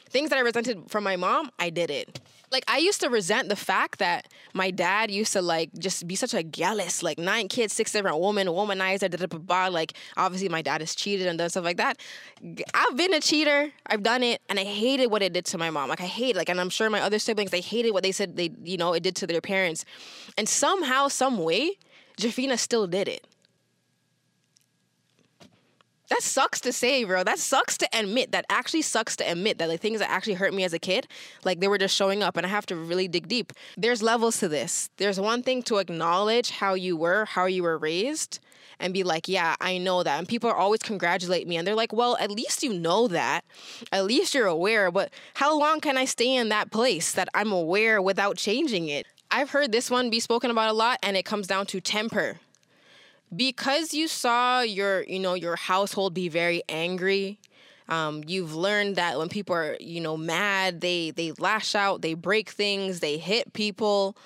Things 0.08 0.30
that 0.30 0.38
I 0.38 0.42
resented 0.42 0.90
from 0.90 1.04
my 1.04 1.16
mom, 1.16 1.50
I 1.58 1.68
did 1.68 1.90
it 1.90 2.20
like 2.50 2.64
I 2.68 2.78
used 2.78 3.00
to 3.00 3.08
resent 3.08 3.48
the 3.48 3.56
fact 3.56 3.98
that 3.98 4.28
my 4.54 4.70
dad 4.70 5.10
used 5.10 5.32
to 5.34 5.42
like 5.42 5.70
just 5.78 6.06
be 6.06 6.16
such 6.16 6.34
a 6.34 6.42
jealous, 6.42 7.02
like 7.02 7.18
nine 7.18 7.48
kids, 7.48 7.72
six 7.72 7.92
different 7.92 8.20
women, 8.20 8.46
womanizer, 8.48 9.10
da, 9.10 9.26
da, 9.26 9.26
da, 9.26 9.68
like 9.68 9.92
obviously 10.16 10.48
my 10.48 10.62
dad 10.62 10.80
has 10.80 10.94
cheated 10.94 11.26
and 11.26 11.38
done 11.38 11.50
stuff 11.50 11.64
like 11.64 11.76
that. 11.76 12.00
I've 12.74 12.96
been 12.96 13.12
a 13.14 13.20
cheater, 13.20 13.70
I've 13.86 14.02
done 14.02 14.22
it, 14.22 14.40
and 14.48 14.58
I 14.58 14.64
hated 14.64 15.08
what 15.08 15.22
it 15.22 15.32
did 15.32 15.44
to 15.46 15.58
my 15.58 15.70
mom. 15.70 15.88
Like 15.88 16.00
I 16.00 16.06
hate, 16.06 16.36
like, 16.36 16.48
and 16.48 16.60
I'm 16.60 16.70
sure 16.70 16.88
my 16.90 17.00
other 17.00 17.18
siblings, 17.18 17.50
they 17.50 17.60
hated 17.60 17.92
what 17.92 18.02
they 18.02 18.12
said 18.12 18.36
they, 18.36 18.50
you 18.64 18.76
know, 18.76 18.92
it 18.94 19.02
did 19.02 19.16
to 19.16 19.26
their 19.26 19.40
parents, 19.40 19.84
and 20.36 20.48
somehow, 20.48 21.08
some 21.08 21.38
way, 21.38 21.72
Jafina 22.18 22.58
still 22.58 22.86
did 22.86 23.08
it 23.08 23.27
that 26.10 26.22
sucks 26.22 26.60
to 26.62 26.72
say, 26.72 27.04
bro. 27.04 27.22
That 27.24 27.38
sucks 27.38 27.76
to 27.78 27.88
admit. 27.92 28.32
That 28.32 28.46
actually 28.48 28.82
sucks 28.82 29.16
to 29.16 29.30
admit 29.30 29.58
that 29.58 29.68
the 29.68 29.76
things 29.76 30.00
that 30.00 30.10
actually 30.10 30.34
hurt 30.34 30.54
me 30.54 30.64
as 30.64 30.72
a 30.72 30.78
kid, 30.78 31.06
like 31.44 31.60
they 31.60 31.68
were 31.68 31.78
just 31.78 31.94
showing 31.94 32.22
up, 32.22 32.36
and 32.36 32.46
I 32.46 32.48
have 32.48 32.66
to 32.66 32.76
really 32.76 33.08
dig 33.08 33.28
deep. 33.28 33.52
There's 33.76 34.02
levels 34.02 34.38
to 34.40 34.48
this. 34.48 34.90
There's 34.96 35.20
one 35.20 35.42
thing 35.42 35.62
to 35.64 35.76
acknowledge 35.76 36.50
how 36.50 36.74
you 36.74 36.96
were, 36.96 37.26
how 37.26 37.46
you 37.46 37.62
were 37.62 37.78
raised, 37.78 38.40
and 38.80 38.94
be 38.94 39.02
like, 39.02 39.28
yeah, 39.28 39.56
I 39.60 39.78
know 39.78 40.02
that. 40.02 40.18
And 40.18 40.28
people 40.28 40.48
are 40.48 40.56
always 40.56 40.80
congratulate 40.80 41.46
me, 41.46 41.56
and 41.56 41.66
they're 41.66 41.74
like, 41.74 41.92
well, 41.92 42.16
at 42.18 42.30
least 42.30 42.62
you 42.62 42.72
know 42.72 43.08
that. 43.08 43.44
At 43.92 44.04
least 44.04 44.34
you're 44.34 44.46
aware. 44.46 44.90
But 44.90 45.12
how 45.34 45.58
long 45.58 45.80
can 45.80 45.96
I 45.96 46.04
stay 46.04 46.34
in 46.34 46.48
that 46.48 46.70
place 46.70 47.12
that 47.12 47.28
I'm 47.34 47.52
aware 47.52 48.00
without 48.00 48.36
changing 48.36 48.88
it? 48.88 49.06
I've 49.30 49.50
heard 49.50 49.72
this 49.72 49.90
one 49.90 50.08
be 50.08 50.20
spoken 50.20 50.50
about 50.50 50.70
a 50.70 50.72
lot, 50.72 50.98
and 51.02 51.16
it 51.16 51.24
comes 51.24 51.46
down 51.46 51.66
to 51.66 51.80
temper 51.80 52.38
because 53.34 53.92
you 53.94 54.08
saw 54.08 54.60
your 54.60 55.02
you 55.02 55.18
know 55.18 55.34
your 55.34 55.56
household 55.56 56.14
be 56.14 56.28
very 56.28 56.62
angry 56.68 57.38
um, 57.88 58.22
you've 58.26 58.54
learned 58.54 58.96
that 58.96 59.18
when 59.18 59.28
people 59.28 59.54
are 59.54 59.76
you 59.80 60.00
know 60.00 60.16
mad 60.16 60.80
they 60.80 61.10
they 61.10 61.32
lash 61.32 61.74
out 61.74 62.02
they 62.02 62.14
break 62.14 62.50
things 62.50 63.00
they 63.00 63.16
hit 63.16 63.52
people. 63.52 64.16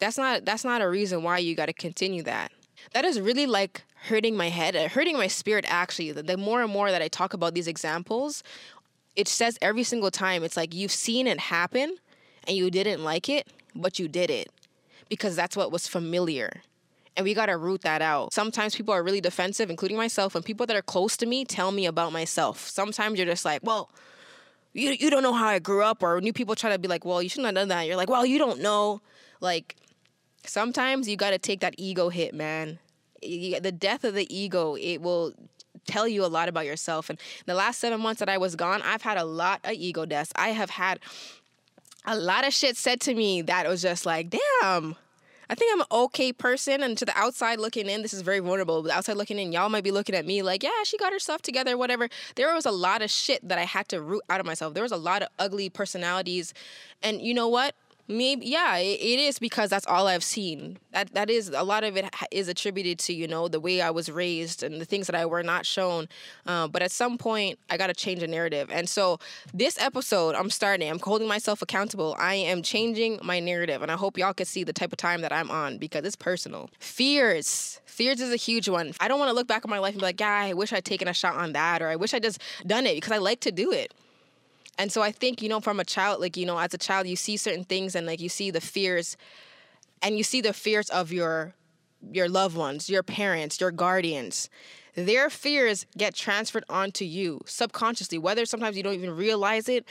That's 0.00 0.18
not 0.18 0.44
that's 0.44 0.64
not 0.64 0.82
a 0.82 0.88
reason 0.88 1.22
why 1.22 1.38
you 1.38 1.54
got 1.54 1.66
to 1.66 1.72
continue 1.72 2.22
that. 2.22 2.52
That 2.92 3.04
is 3.04 3.20
really 3.20 3.46
like 3.46 3.82
hurting 4.08 4.36
my 4.36 4.48
head 4.48 4.76
uh, 4.76 4.88
hurting 4.88 5.16
my 5.16 5.26
spirit 5.26 5.64
actually. 5.68 6.12
The, 6.12 6.22
the 6.22 6.36
more 6.36 6.62
and 6.62 6.70
more 6.70 6.90
that 6.92 7.02
i 7.02 7.08
talk 7.08 7.34
about 7.34 7.54
these 7.54 7.66
examples 7.66 8.44
it 9.16 9.26
says 9.26 9.58
every 9.60 9.82
single 9.82 10.10
time 10.10 10.44
it's 10.44 10.56
like 10.56 10.74
you've 10.74 10.92
seen 10.92 11.26
it 11.26 11.40
happen 11.40 11.96
and 12.46 12.56
you 12.56 12.70
didn't 12.70 13.02
like 13.02 13.28
it 13.28 13.48
but 13.74 13.98
you 13.98 14.06
did 14.06 14.30
it 14.30 14.48
because 15.08 15.34
that's 15.34 15.56
what 15.56 15.72
was 15.72 15.88
familiar 15.88 16.62
And 17.16 17.24
we 17.24 17.32
got 17.32 17.46
to 17.46 17.56
root 17.56 17.80
that 17.82 18.02
out. 18.02 18.34
Sometimes 18.34 18.76
people 18.76 18.92
are 18.92 19.02
really 19.02 19.22
defensive, 19.22 19.70
including 19.70 19.96
myself, 19.96 20.34
and 20.34 20.44
people 20.44 20.66
that 20.66 20.76
are 20.76 20.82
close 20.82 21.16
to 21.16 21.26
me 21.26 21.46
tell 21.46 21.72
me 21.72 21.86
about 21.86 22.12
myself. 22.12 22.68
Sometimes 22.68 23.18
you're 23.18 23.26
just 23.26 23.44
like, 23.44 23.62
well, 23.64 23.90
you, 24.74 24.90
you 24.90 25.08
don't 25.08 25.22
know 25.22 25.32
how 25.32 25.46
I 25.46 25.58
grew 25.58 25.82
up, 25.82 26.02
or 26.02 26.20
new 26.20 26.34
people 26.34 26.54
try 26.54 26.70
to 26.70 26.78
be 26.78 26.88
like, 26.88 27.06
well, 27.06 27.22
you 27.22 27.30
shouldn't 27.30 27.46
have 27.46 27.54
done 27.54 27.68
that. 27.68 27.86
You're 27.86 27.96
like, 27.96 28.10
well, 28.10 28.26
you 28.26 28.38
don't 28.38 28.60
know. 28.60 29.00
Like, 29.40 29.76
sometimes 30.44 31.08
you 31.08 31.16
got 31.16 31.30
to 31.30 31.38
take 31.38 31.60
that 31.60 31.74
ego 31.78 32.10
hit, 32.10 32.34
man. 32.34 32.78
The 33.22 33.72
death 33.72 34.04
of 34.04 34.12
the 34.12 34.26
ego, 34.34 34.76
it 34.76 34.98
will 34.98 35.32
tell 35.86 36.06
you 36.06 36.22
a 36.22 36.26
lot 36.26 36.50
about 36.50 36.66
yourself. 36.66 37.08
And 37.08 37.18
the 37.46 37.54
last 37.54 37.80
seven 37.80 38.00
months 38.00 38.18
that 38.18 38.28
I 38.28 38.36
was 38.36 38.56
gone, 38.56 38.82
I've 38.82 39.02
had 39.02 39.16
a 39.16 39.24
lot 39.24 39.60
of 39.64 39.72
ego 39.72 40.04
deaths. 40.04 40.32
I 40.36 40.50
have 40.50 40.68
had 40.68 41.00
a 42.04 42.14
lot 42.16 42.46
of 42.46 42.52
shit 42.52 42.76
said 42.76 43.00
to 43.02 43.14
me 43.14 43.40
that 43.42 43.66
was 43.66 43.80
just 43.80 44.04
like, 44.04 44.28
damn. 44.60 44.96
I 45.48 45.54
think 45.54 45.72
I'm 45.72 45.80
an 45.80 45.86
okay 45.92 46.32
person, 46.32 46.82
and 46.82 46.98
to 46.98 47.04
the 47.04 47.16
outside 47.16 47.60
looking 47.60 47.88
in, 47.88 48.02
this 48.02 48.12
is 48.12 48.22
very 48.22 48.40
vulnerable. 48.40 48.82
But 48.82 48.92
outside 48.92 49.16
looking 49.16 49.38
in, 49.38 49.52
y'all 49.52 49.68
might 49.68 49.84
be 49.84 49.92
looking 49.92 50.14
at 50.14 50.26
me 50.26 50.42
like, 50.42 50.62
yeah, 50.62 50.82
she 50.84 50.96
got 50.98 51.12
herself 51.12 51.42
together, 51.42 51.78
whatever. 51.78 52.08
There 52.34 52.52
was 52.52 52.66
a 52.66 52.70
lot 52.70 53.02
of 53.02 53.10
shit 53.10 53.46
that 53.48 53.58
I 53.58 53.64
had 53.64 53.88
to 53.90 54.00
root 54.00 54.22
out 54.28 54.40
of 54.40 54.46
myself. 54.46 54.74
There 54.74 54.82
was 54.82 54.92
a 54.92 54.96
lot 54.96 55.22
of 55.22 55.28
ugly 55.38 55.68
personalities, 55.68 56.52
and 57.02 57.20
you 57.20 57.34
know 57.34 57.48
what? 57.48 57.74
Maybe 58.08 58.46
yeah 58.46 58.76
it, 58.76 59.00
it 59.00 59.18
is 59.18 59.38
because 59.38 59.70
that's 59.70 59.86
all 59.86 60.06
i've 60.06 60.24
seen. 60.24 60.78
That 60.92 61.12
that 61.14 61.30
is 61.30 61.48
a 61.50 61.62
lot 61.62 61.84
of 61.84 61.96
it 61.96 62.06
is 62.30 62.48
attributed 62.48 62.98
to 63.00 63.12
you 63.12 63.28
know 63.28 63.48
the 63.48 63.60
way 63.60 63.80
i 63.80 63.90
was 63.90 64.10
raised 64.10 64.62
and 64.62 64.80
the 64.80 64.84
things 64.84 65.06
that 65.06 65.16
i 65.16 65.26
were 65.26 65.42
not 65.42 65.66
shown. 65.66 66.08
Uh, 66.46 66.68
but 66.68 66.82
at 66.82 66.90
some 66.90 67.18
point 67.18 67.58
i 67.70 67.76
got 67.76 67.88
to 67.88 67.94
change 67.94 68.20
the 68.20 68.28
narrative. 68.28 68.68
And 68.70 68.88
so 68.88 69.18
this 69.52 69.78
episode 69.80 70.34
i'm 70.34 70.50
starting 70.50 70.90
i'm 70.90 70.98
holding 70.98 71.28
myself 71.28 71.62
accountable. 71.62 72.16
I 72.18 72.34
am 72.34 72.62
changing 72.62 73.18
my 73.22 73.40
narrative 73.40 73.82
and 73.82 73.90
i 73.90 73.96
hope 73.96 74.18
y'all 74.18 74.34
can 74.34 74.46
see 74.46 74.64
the 74.64 74.72
type 74.72 74.92
of 74.92 74.98
time 74.98 75.20
that 75.22 75.32
i'm 75.32 75.50
on 75.50 75.78
because 75.78 76.04
it's 76.04 76.16
personal. 76.16 76.70
Fears. 76.78 77.80
Fears 77.86 78.20
is 78.20 78.32
a 78.32 78.36
huge 78.36 78.68
one. 78.68 78.92
I 79.00 79.08
don't 79.08 79.18
want 79.18 79.30
to 79.30 79.34
look 79.34 79.46
back 79.46 79.64
on 79.64 79.70
my 79.70 79.78
life 79.78 79.92
and 79.92 80.00
be 80.00 80.06
like 80.06 80.20
yeah 80.20 80.46
i 80.46 80.52
wish 80.52 80.72
i'd 80.72 80.84
taken 80.84 81.08
a 81.08 81.14
shot 81.14 81.36
on 81.36 81.52
that 81.52 81.82
or 81.82 81.88
i 81.88 81.96
wish 81.96 82.14
i 82.14 82.18
just 82.18 82.40
done 82.66 82.86
it 82.86 82.94
because 82.94 83.12
i 83.12 83.18
like 83.18 83.40
to 83.40 83.52
do 83.52 83.72
it 83.72 83.92
and 84.78 84.92
so 84.92 85.02
I 85.02 85.10
think, 85.10 85.40
you 85.40 85.48
know, 85.48 85.60
from 85.60 85.80
a 85.80 85.84
child, 85.84 86.20
like, 86.20 86.36
you 86.36 86.44
know, 86.44 86.58
as 86.58 86.74
a 86.74 86.78
child, 86.78 87.06
you 87.06 87.16
see 87.16 87.36
certain 87.36 87.64
things 87.64 87.94
and 87.94 88.06
like 88.06 88.20
you 88.20 88.28
see 88.28 88.50
the 88.50 88.60
fears 88.60 89.16
and 90.02 90.18
you 90.18 90.22
see 90.24 90.40
the 90.40 90.52
fears 90.52 90.90
of 90.90 91.12
your 91.12 91.54
your 92.12 92.28
loved 92.28 92.56
ones, 92.56 92.90
your 92.90 93.02
parents, 93.02 93.60
your 93.60 93.70
guardians. 93.70 94.50
Their 94.94 95.28
fears 95.28 95.86
get 95.96 96.14
transferred 96.14 96.64
onto 96.68 97.04
you 97.04 97.40
subconsciously, 97.46 98.18
whether 98.18 98.46
sometimes 98.46 98.76
you 98.76 98.82
don't 98.82 98.94
even 98.94 99.16
realize 99.16 99.68
it. 99.68 99.86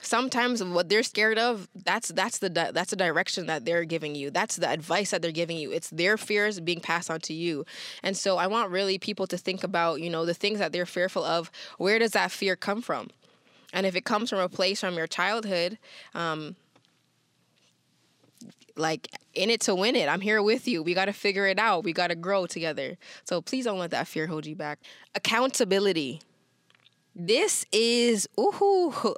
Sometimes 0.00 0.62
what 0.62 0.90
they're 0.90 1.02
scared 1.02 1.38
of, 1.38 1.68
that's 1.74 2.08
that's 2.08 2.38
the 2.38 2.48
that's 2.48 2.90
the 2.90 2.96
direction 2.96 3.46
that 3.46 3.64
they're 3.64 3.84
giving 3.84 4.14
you. 4.14 4.30
That's 4.30 4.56
the 4.56 4.68
advice 4.68 5.10
that 5.10 5.22
they're 5.22 5.32
giving 5.32 5.56
you. 5.56 5.70
It's 5.70 5.90
their 5.90 6.16
fears 6.16 6.60
being 6.60 6.80
passed 6.80 7.10
on 7.10 7.20
to 7.20 7.34
you. 7.34 7.64
And 8.02 8.16
so 8.16 8.36
I 8.36 8.46
want 8.46 8.70
really 8.70 8.98
people 8.98 9.26
to 9.28 9.38
think 9.38 9.64
about, 9.64 10.00
you 10.00 10.10
know, 10.10 10.26
the 10.26 10.34
things 10.34 10.58
that 10.58 10.72
they're 10.72 10.86
fearful 10.86 11.24
of. 11.24 11.50
Where 11.78 11.98
does 11.98 12.12
that 12.12 12.32
fear 12.32 12.56
come 12.56 12.82
from? 12.82 13.10
And 13.74 13.84
if 13.84 13.94
it 13.94 14.04
comes 14.04 14.30
from 14.30 14.38
a 14.38 14.48
place 14.48 14.80
from 14.80 14.94
your 14.94 15.06
childhood, 15.06 15.78
um, 16.14 16.56
like 18.76 19.08
in 19.34 19.50
it 19.50 19.60
to 19.62 19.74
win 19.74 19.96
it. 19.96 20.08
I'm 20.08 20.20
here 20.20 20.42
with 20.42 20.66
you. 20.66 20.82
We 20.82 20.94
got 20.94 21.04
to 21.06 21.12
figure 21.12 21.46
it 21.46 21.58
out. 21.58 21.84
We 21.84 21.92
got 21.92 22.08
to 22.08 22.14
grow 22.14 22.46
together. 22.46 22.96
So 23.24 23.42
please 23.42 23.64
don't 23.64 23.78
let 23.78 23.90
that 23.90 24.08
fear 24.08 24.26
hold 24.26 24.46
you 24.46 24.56
back. 24.56 24.78
Accountability. 25.14 26.22
This 27.14 27.64
is 27.72 28.28
ooh 28.38 29.14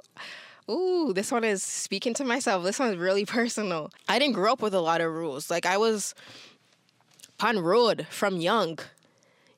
ooh, 0.69 1.13
this 1.13 1.31
one 1.31 1.43
is 1.43 1.63
speaking 1.63 2.13
to 2.15 2.23
myself. 2.23 2.63
This 2.63 2.79
one's 2.79 2.97
really 2.97 3.25
personal. 3.39 3.91
I 4.07 4.19
didn't 4.19 4.33
grow 4.33 4.51
up 4.51 4.61
with 4.61 4.73
a 4.73 4.81
lot 4.81 5.01
of 5.01 5.11
rules. 5.11 5.49
Like 5.49 5.65
I 5.65 5.77
was 5.77 6.13
pun 7.37 7.59
road 7.59 8.07
from 8.09 8.39
young. 8.39 8.79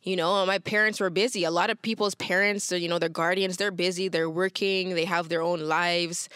You 0.10 0.16
know, 0.16 0.44
my 0.48 0.58
parents 0.58 1.00
were 1.00 1.12
busy. 1.12 1.44
A 1.44 1.51
lot 1.51 1.70
of 1.70 1.80
people's 1.84 2.16
parents, 2.16 2.72
you 2.72 2.89
know, 2.89 2.98
their 2.98 3.10
guardians, 3.10 3.58
they're 3.58 3.70
busy, 3.70 4.08
they're 4.08 4.28
working, 4.28 4.96
they 4.96 5.06
have 5.06 5.30
their 5.30 5.44
own 5.44 5.60
lives. 5.60 6.30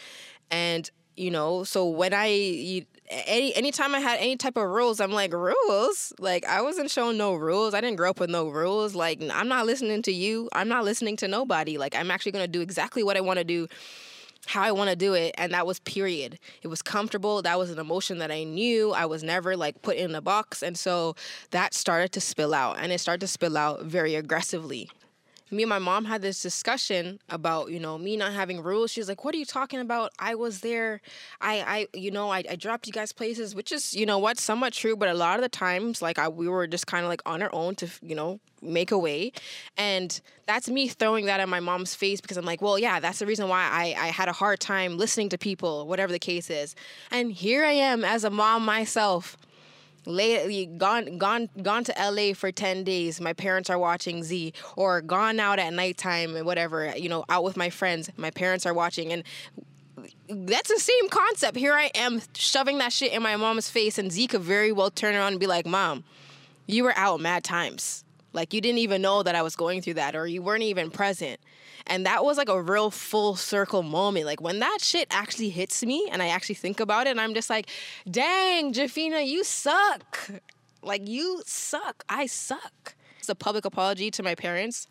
And, 0.51 0.88
you 1.18 1.32
know, 1.32 1.63
so 1.63 1.89
when 1.89 2.13
I 2.13 2.86
any 3.10 3.56
anytime 3.56 3.96
I 3.96 4.00
had 4.00 4.20
any 4.20 4.38
type 4.38 4.58
of 4.58 4.70
rules, 4.70 5.01
I'm 5.01 5.12
like, 5.12 5.34
rules? 5.34 6.13
Like 6.20 6.46
I 6.46 6.62
wasn't 6.62 6.92
shown 6.92 7.18
no 7.18 7.34
rules. 7.34 7.74
I 7.74 7.82
didn't 7.82 7.98
grow 7.98 8.12
up 8.12 8.20
with 8.20 8.30
no 8.30 8.48
rules. 8.48 8.94
Like 8.94 9.24
I'm 9.34 9.48
not 9.48 9.65
listening 9.65 10.03
to 10.03 10.12
you. 10.13 10.50
I'm 10.53 10.70
not 10.70 10.84
listening 10.84 11.18
to 11.18 11.27
nobody. 11.27 11.80
Like 11.80 11.96
I'm 11.96 12.12
actually 12.12 12.34
gonna 12.34 12.48
do 12.48 12.62
exactly 12.62 13.01
what 13.01 13.18
I 13.18 13.22
wanna 13.22 13.44
do 13.44 13.68
how 14.46 14.62
I 14.62 14.72
want 14.72 14.90
to 14.90 14.96
do 14.96 15.14
it. 15.14 15.36
And 15.38 15.54
that 15.54 15.66
was 15.66 15.80
period. 15.80 16.40
It 16.62 16.68
was 16.68 16.82
comfortable. 16.82 17.42
That 17.42 17.58
was 17.58 17.70
an 17.70 17.80
emotion 17.80 18.18
that 18.20 18.32
I 18.32 18.44
knew. 18.44 18.92
I 18.92 19.06
was 19.06 19.24
never 19.24 19.56
like 19.56 19.82
put 19.82 19.98
in 19.98 20.14
a 20.16 20.22
box. 20.22 20.62
And 20.62 20.78
so 20.78 21.16
that 21.52 21.74
started 21.74 22.12
to 22.14 22.22
spill 22.22 22.54
out 22.54 22.78
and 22.80 22.92
it 22.92 23.00
started 23.00 23.22
to 23.22 23.28
spill 23.28 23.58
out 23.58 23.84
very 23.84 24.16
aggressively 24.16 24.90
me 25.53 25.63
and 25.63 25.69
my 25.69 25.79
mom 25.79 26.05
had 26.05 26.22
this 26.22 26.41
discussion 26.41 27.19
about 27.29 27.72
you 27.72 27.79
know 27.79 27.98
me 27.98 28.17
not 28.17 28.33
having 28.33 28.62
rules. 28.62 28.91
She's 28.91 29.07
like 29.07 29.24
what 29.24 29.33
are 29.36 29.38
you 29.38 29.45
talking 29.45 29.79
about? 29.79 30.12
I 30.19 30.36
was 30.36 30.62
there. 30.62 31.01
I 31.41 31.88
i 31.93 31.98
you 31.98 32.12
know 32.12 32.29
i, 32.31 32.43
I 32.50 32.55
dropped 32.55 32.88
you 32.88 32.93
guys 32.93 33.12
places 33.12 33.55
which 33.55 33.72
is 33.72 33.93
you 33.93 34.05
know 34.05 34.17
what 34.17 34.39
somewhat 34.39 34.74
true 34.74 34.95
but 34.95 35.10
a 35.10 35.13
lot 35.13 35.36
of 35.36 35.41
the 35.41 35.50
times 35.50 36.01
like 36.01 36.19
I, 36.19 36.27
we 36.27 36.48
were 36.48 36.67
just 36.67 36.88
kind 36.88 37.03
of 37.05 37.10
like 37.10 37.22
on 37.25 37.41
our 37.41 37.50
own 37.53 37.75
to 37.75 37.88
you 38.01 38.15
know 38.15 38.39
make 38.62 38.91
a 38.91 38.98
way. 38.98 39.31
And 39.77 40.19
that's 40.45 40.69
me 40.69 40.88
throwing 40.88 41.25
that 41.25 41.39
in 41.39 41.50
my 41.50 41.60
mom's 41.60 41.95
face 41.95 42.19
because 42.22 42.38
i'm 42.38 42.45
like 42.45 42.62
well 42.62 42.77
yeah 42.77 43.00
that's 43.00 43.19
the 43.19 43.25
reason 43.25 43.48
why 43.48 43.62
i, 43.72 43.95
I 43.98 44.07
had 44.07 44.27
a 44.27 44.33
hard 44.33 44.60
time 44.60 44.98
listening 44.98 45.29
to 45.29 45.38
people 45.38 45.88
whatever 45.88 46.12
the 46.12 46.19
case 46.19 46.50
is. 46.50 46.75
And 47.12 47.31
here 47.31 47.63
i 47.63 47.72
am 47.72 48.03
as 48.03 48.24
a 48.24 48.29
mom 48.29 48.65
myself 48.65 49.38
lay 50.05 50.65
gone 50.65 51.17
gone 51.17 51.50
gone 51.62 51.83
to 51.86 51.93
LA 52.00 52.33
for 52.33 52.51
10 52.51 52.83
days. 52.83 53.22
My 53.22 53.33
parents 53.33 53.69
are 53.69 53.79
watching 53.79 54.24
Z. 54.24 54.53
Or 54.75 55.01
gone 55.01 55.39
out 55.39 55.60
at 55.60 55.74
nighttime 55.74 56.36
and 56.36 56.45
whatever 56.45 56.93
you 56.95 57.10
know 57.10 57.25
out 57.29 57.43
with 57.43 57.57
my 57.57 57.69
friends. 57.69 58.10
My 58.17 58.31
parents 58.31 58.65
are 58.65 58.74
watching. 58.74 59.12
And 59.12 59.24
that's 60.29 60.69
the 60.69 60.79
same 60.79 61.10
concept. 61.10 61.57
Here 61.57 61.74
I 61.74 61.91
am 61.95 62.22
shoving 62.33 62.77
that 62.79 62.91
shit 62.91 63.13
in 63.13 63.22
my 63.22 63.36
mom's 63.36 63.69
face 63.69 63.98
and 63.98 64.12
Z 64.12 64.27
could 64.27 64.41
very 64.41 64.72
well 64.72 64.91
turn 64.91 65.15
around 65.15 65.33
and 65.33 65.39
be 65.39 65.48
like 65.48 65.65
mom 65.65 66.03
you 66.67 66.83
were 66.83 66.93
out 66.98 67.19
mad 67.19 67.43
times 67.43 68.03
like 68.34 68.54
you 68.54 68.62
didn't 68.62 68.80
even 68.80 69.02
know 69.02 69.24
that 69.24 69.36
I 69.36 69.42
was 69.42 69.56
going 69.56 69.82
through 69.82 69.96
that 69.96 70.16
or 70.16 70.28
you 70.28 70.42
weren't 70.42 70.63
even 70.63 70.92
present 70.92 71.40
and 71.88 72.06
that 72.06 72.24
was 72.24 72.38
like 72.38 72.50
a 72.50 72.62
real 72.62 72.92
full 72.92 73.36
circle 73.36 73.84
moment. 73.84 74.25
Like 74.25 74.42
when 74.42 74.60
that 74.60 74.80
shit 74.82 75.08
actually 75.12 75.50
hits 75.50 75.84
me 75.84 76.08
and 76.12 76.22
I 76.22 76.28
actually 76.28 76.56
think 76.56 76.80
about 76.80 77.08
it, 77.08 77.12
and 77.12 77.22
I'm 77.22 77.34
just 77.34 77.50
like, 77.50 77.70
dang, 78.10 78.74
Jafina, 78.74 79.25
you 79.25 79.44
suck. 79.44 80.30
Like 80.82 81.08
you 81.08 81.42
suck. 81.46 82.04
I 82.10 82.25
suck. 82.25 82.96
It's 83.20 83.30
a 83.30 83.36
public 83.36 83.66
apology 83.66 84.12
to 84.12 84.24
my 84.24 84.36
parents. 84.36 84.88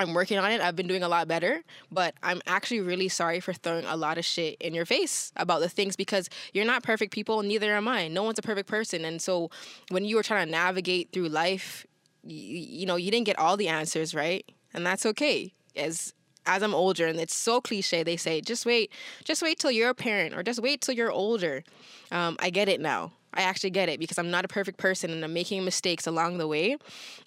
I'm 0.00 0.14
working 0.14 0.38
on 0.38 0.50
it. 0.52 0.60
I've 0.60 0.76
been 0.76 0.86
doing 0.86 1.02
a 1.02 1.08
lot 1.08 1.26
better, 1.26 1.62
but 1.90 2.14
I'm 2.22 2.40
actually 2.46 2.80
really 2.80 3.08
sorry 3.08 3.40
for 3.40 3.52
throwing 3.52 3.84
a 3.84 3.96
lot 3.96 4.16
of 4.16 4.24
shit 4.24 4.56
in 4.60 4.72
your 4.72 4.86
face 4.86 5.32
about 5.34 5.60
the 5.60 5.68
things 5.68 5.96
because 5.96 6.30
you're 6.52 6.64
not 6.64 6.84
perfect 6.84 7.12
people, 7.12 7.42
neither 7.42 7.74
am 7.74 7.88
I. 7.88 8.06
No 8.06 8.22
one's 8.22 8.38
a 8.38 8.42
perfect 8.42 8.68
person. 8.68 9.04
And 9.04 9.20
so 9.20 9.50
when 9.88 10.04
you 10.04 10.14
were 10.14 10.22
trying 10.22 10.46
to 10.46 10.50
navigate 10.52 11.10
through 11.12 11.28
life, 11.28 11.84
you, 12.28 12.58
you 12.80 12.86
know, 12.86 12.96
you 12.96 13.10
didn't 13.10 13.26
get 13.26 13.38
all 13.38 13.56
the 13.56 13.68
answers, 13.68 14.14
right? 14.14 14.44
And 14.74 14.86
that's 14.86 15.06
okay 15.06 15.52
as 15.76 16.12
as 16.46 16.62
I'm 16.62 16.74
older, 16.74 17.06
and 17.06 17.20
it's 17.20 17.34
so 17.34 17.60
cliche, 17.60 18.02
they 18.02 18.16
say, 18.16 18.40
just 18.40 18.64
wait, 18.64 18.90
just 19.22 19.42
wait 19.42 19.58
till 19.58 19.70
you're 19.70 19.90
a 19.90 19.94
parent, 19.94 20.34
or 20.34 20.42
just 20.42 20.62
wait 20.62 20.80
till 20.80 20.94
you're 20.94 21.12
older. 21.12 21.62
Um, 22.10 22.36
I 22.40 22.48
get 22.48 22.70
it 22.70 22.80
now. 22.80 23.12
I 23.34 23.42
actually 23.42 23.70
get 23.70 23.90
it 23.90 24.00
because 24.00 24.18
I'm 24.18 24.30
not 24.30 24.46
a 24.46 24.48
perfect 24.48 24.78
person 24.78 25.10
and 25.10 25.22
I'm 25.22 25.34
making 25.34 25.62
mistakes 25.64 26.06
along 26.06 26.38
the 26.38 26.48
way. 26.48 26.78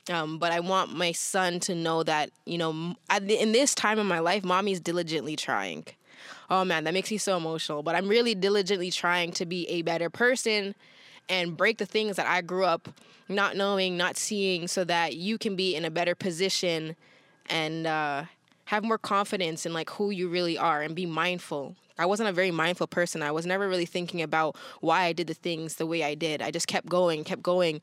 Um, 0.09 0.39
but 0.39 0.51
I 0.51 0.59
want 0.59 0.95
my 0.95 1.11
son 1.11 1.59
to 1.61 1.75
know 1.75 2.01
that, 2.01 2.31
you 2.45 2.57
know, 2.57 2.95
in 3.15 3.51
this 3.51 3.75
time 3.75 3.99
of 3.99 4.07
my 4.07 4.17
life, 4.17 4.43
mommy's 4.43 4.79
diligently 4.79 5.35
trying. 5.35 5.85
Oh 6.49 6.65
man, 6.65 6.85
that 6.85 6.95
makes 6.95 7.11
me 7.11 7.17
so 7.17 7.37
emotional. 7.37 7.83
But 7.83 7.95
I'm 7.95 8.07
really 8.07 8.33
diligently 8.33 8.89
trying 8.89 9.31
to 9.33 9.45
be 9.45 9.67
a 9.69 9.83
better 9.83 10.09
person 10.09 10.73
and 11.29 11.55
break 11.55 11.77
the 11.77 11.85
things 11.85 12.15
that 12.17 12.27
I 12.27 12.41
grew 12.41 12.65
up 12.65 12.89
not 13.29 13.55
knowing, 13.55 13.97
not 13.97 14.17
seeing, 14.17 14.67
so 14.67 14.83
that 14.83 15.15
you 15.15 15.37
can 15.37 15.55
be 15.55 15.75
in 15.75 15.85
a 15.85 15.89
better 15.89 16.15
position 16.15 16.95
and 17.49 17.87
uh, 17.87 18.25
have 18.65 18.83
more 18.83 18.97
confidence 18.97 19.65
in 19.65 19.73
like 19.73 19.89
who 19.91 20.09
you 20.09 20.27
really 20.27 20.57
are 20.57 20.81
and 20.81 20.95
be 20.95 21.05
mindful. 21.05 21.75
I 21.97 22.05
wasn't 22.05 22.29
a 22.29 22.33
very 22.33 22.51
mindful 22.51 22.87
person. 22.87 23.21
I 23.21 23.31
was 23.31 23.45
never 23.45 23.67
really 23.67 23.85
thinking 23.85 24.21
about 24.21 24.55
why 24.79 25.03
I 25.03 25.13
did 25.13 25.27
the 25.27 25.33
things 25.33 25.75
the 25.75 25.85
way 25.85 26.03
I 26.03 26.15
did. 26.15 26.41
I 26.41 26.51
just 26.51 26.67
kept 26.67 26.87
going, 26.87 27.23
kept 27.23 27.43
going 27.43 27.81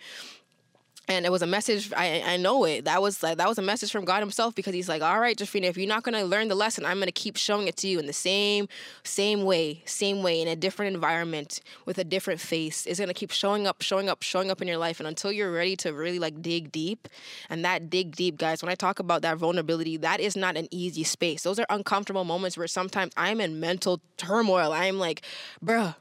and 1.08 1.24
it 1.24 1.32
was 1.32 1.42
a 1.42 1.46
message 1.46 1.90
I, 1.92 2.22
I 2.24 2.36
know 2.36 2.64
it 2.64 2.84
that 2.84 3.00
was 3.00 3.22
like 3.22 3.38
that 3.38 3.48
was 3.48 3.58
a 3.58 3.62
message 3.62 3.90
from 3.90 4.04
god 4.04 4.20
himself 4.20 4.54
because 4.54 4.74
he's 4.74 4.88
like 4.88 5.02
all 5.02 5.18
right 5.18 5.36
jafina 5.36 5.64
if 5.64 5.76
you're 5.76 5.88
not 5.88 6.02
going 6.02 6.14
to 6.14 6.24
learn 6.24 6.48
the 6.48 6.54
lesson 6.54 6.84
i'm 6.84 6.98
going 6.98 7.06
to 7.06 7.12
keep 7.12 7.36
showing 7.36 7.66
it 7.66 7.76
to 7.78 7.88
you 7.88 7.98
in 7.98 8.06
the 8.06 8.12
same 8.12 8.68
same 9.02 9.44
way 9.44 9.82
same 9.86 10.22
way 10.22 10.40
in 10.40 10.46
a 10.46 10.54
different 10.54 10.94
environment 10.94 11.60
with 11.86 11.98
a 11.98 12.04
different 12.04 12.40
face 12.40 12.86
it's 12.86 12.98
going 13.00 13.08
to 13.08 13.14
keep 13.14 13.30
showing 13.30 13.66
up 13.66 13.82
showing 13.82 14.08
up 14.08 14.22
showing 14.22 14.50
up 14.50 14.60
in 14.60 14.68
your 14.68 14.76
life 14.76 15.00
and 15.00 15.06
until 15.06 15.32
you're 15.32 15.52
ready 15.52 15.76
to 15.76 15.92
really 15.92 16.18
like 16.18 16.40
dig 16.42 16.70
deep 16.70 17.08
and 17.48 17.64
that 17.64 17.90
dig 17.90 18.14
deep 18.14 18.36
guys 18.36 18.62
when 18.62 18.70
i 18.70 18.74
talk 18.74 18.98
about 18.98 19.22
that 19.22 19.36
vulnerability 19.36 19.96
that 19.96 20.20
is 20.20 20.36
not 20.36 20.56
an 20.56 20.68
easy 20.70 21.02
space 21.02 21.42
those 21.42 21.58
are 21.58 21.66
uncomfortable 21.70 22.24
moments 22.24 22.56
where 22.56 22.68
sometimes 22.68 23.12
i'm 23.16 23.40
in 23.40 23.58
mental 23.58 24.00
turmoil 24.16 24.72
i'm 24.72 24.98
like 24.98 25.22
bruh 25.64 25.94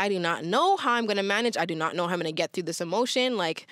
I 0.00 0.08
do 0.08 0.20
not 0.20 0.44
know 0.44 0.76
how 0.76 0.92
I'm 0.92 1.06
going 1.06 1.16
to 1.16 1.24
manage. 1.24 1.56
I 1.56 1.64
do 1.64 1.74
not 1.74 1.96
know 1.96 2.06
how 2.06 2.12
I'm 2.12 2.20
going 2.20 2.26
to 2.26 2.32
get 2.32 2.52
through 2.52 2.62
this 2.62 2.80
emotion. 2.80 3.36
Like, 3.36 3.66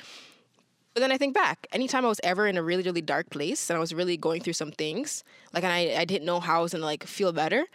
but 0.97 1.03
then 1.03 1.13
I 1.13 1.19
think 1.19 1.35
back, 1.35 1.67
anytime 1.73 2.07
I 2.07 2.09
was 2.09 2.23
ever 2.25 2.47
in 2.47 2.57
a 2.57 2.63
really, 2.63 2.83
really 2.83 3.03
dark 3.03 3.29
place 3.29 3.69
and 3.69 3.77
I 3.77 3.81
was 3.81 3.93
really 3.93 4.17
going 4.17 4.41
through 4.41 4.55
some 4.55 4.73
things, 4.73 5.25
like, 5.53 5.63
and 5.63 5.71
I, 5.71 5.95
I 6.01 6.07
didn't 6.07 6.25
know 6.25 6.41
how 6.41 6.61
I 6.61 6.63
was 6.63 6.71
to 6.71 6.79
like 6.79 7.05
feel 7.05 7.35
better, 7.35 7.67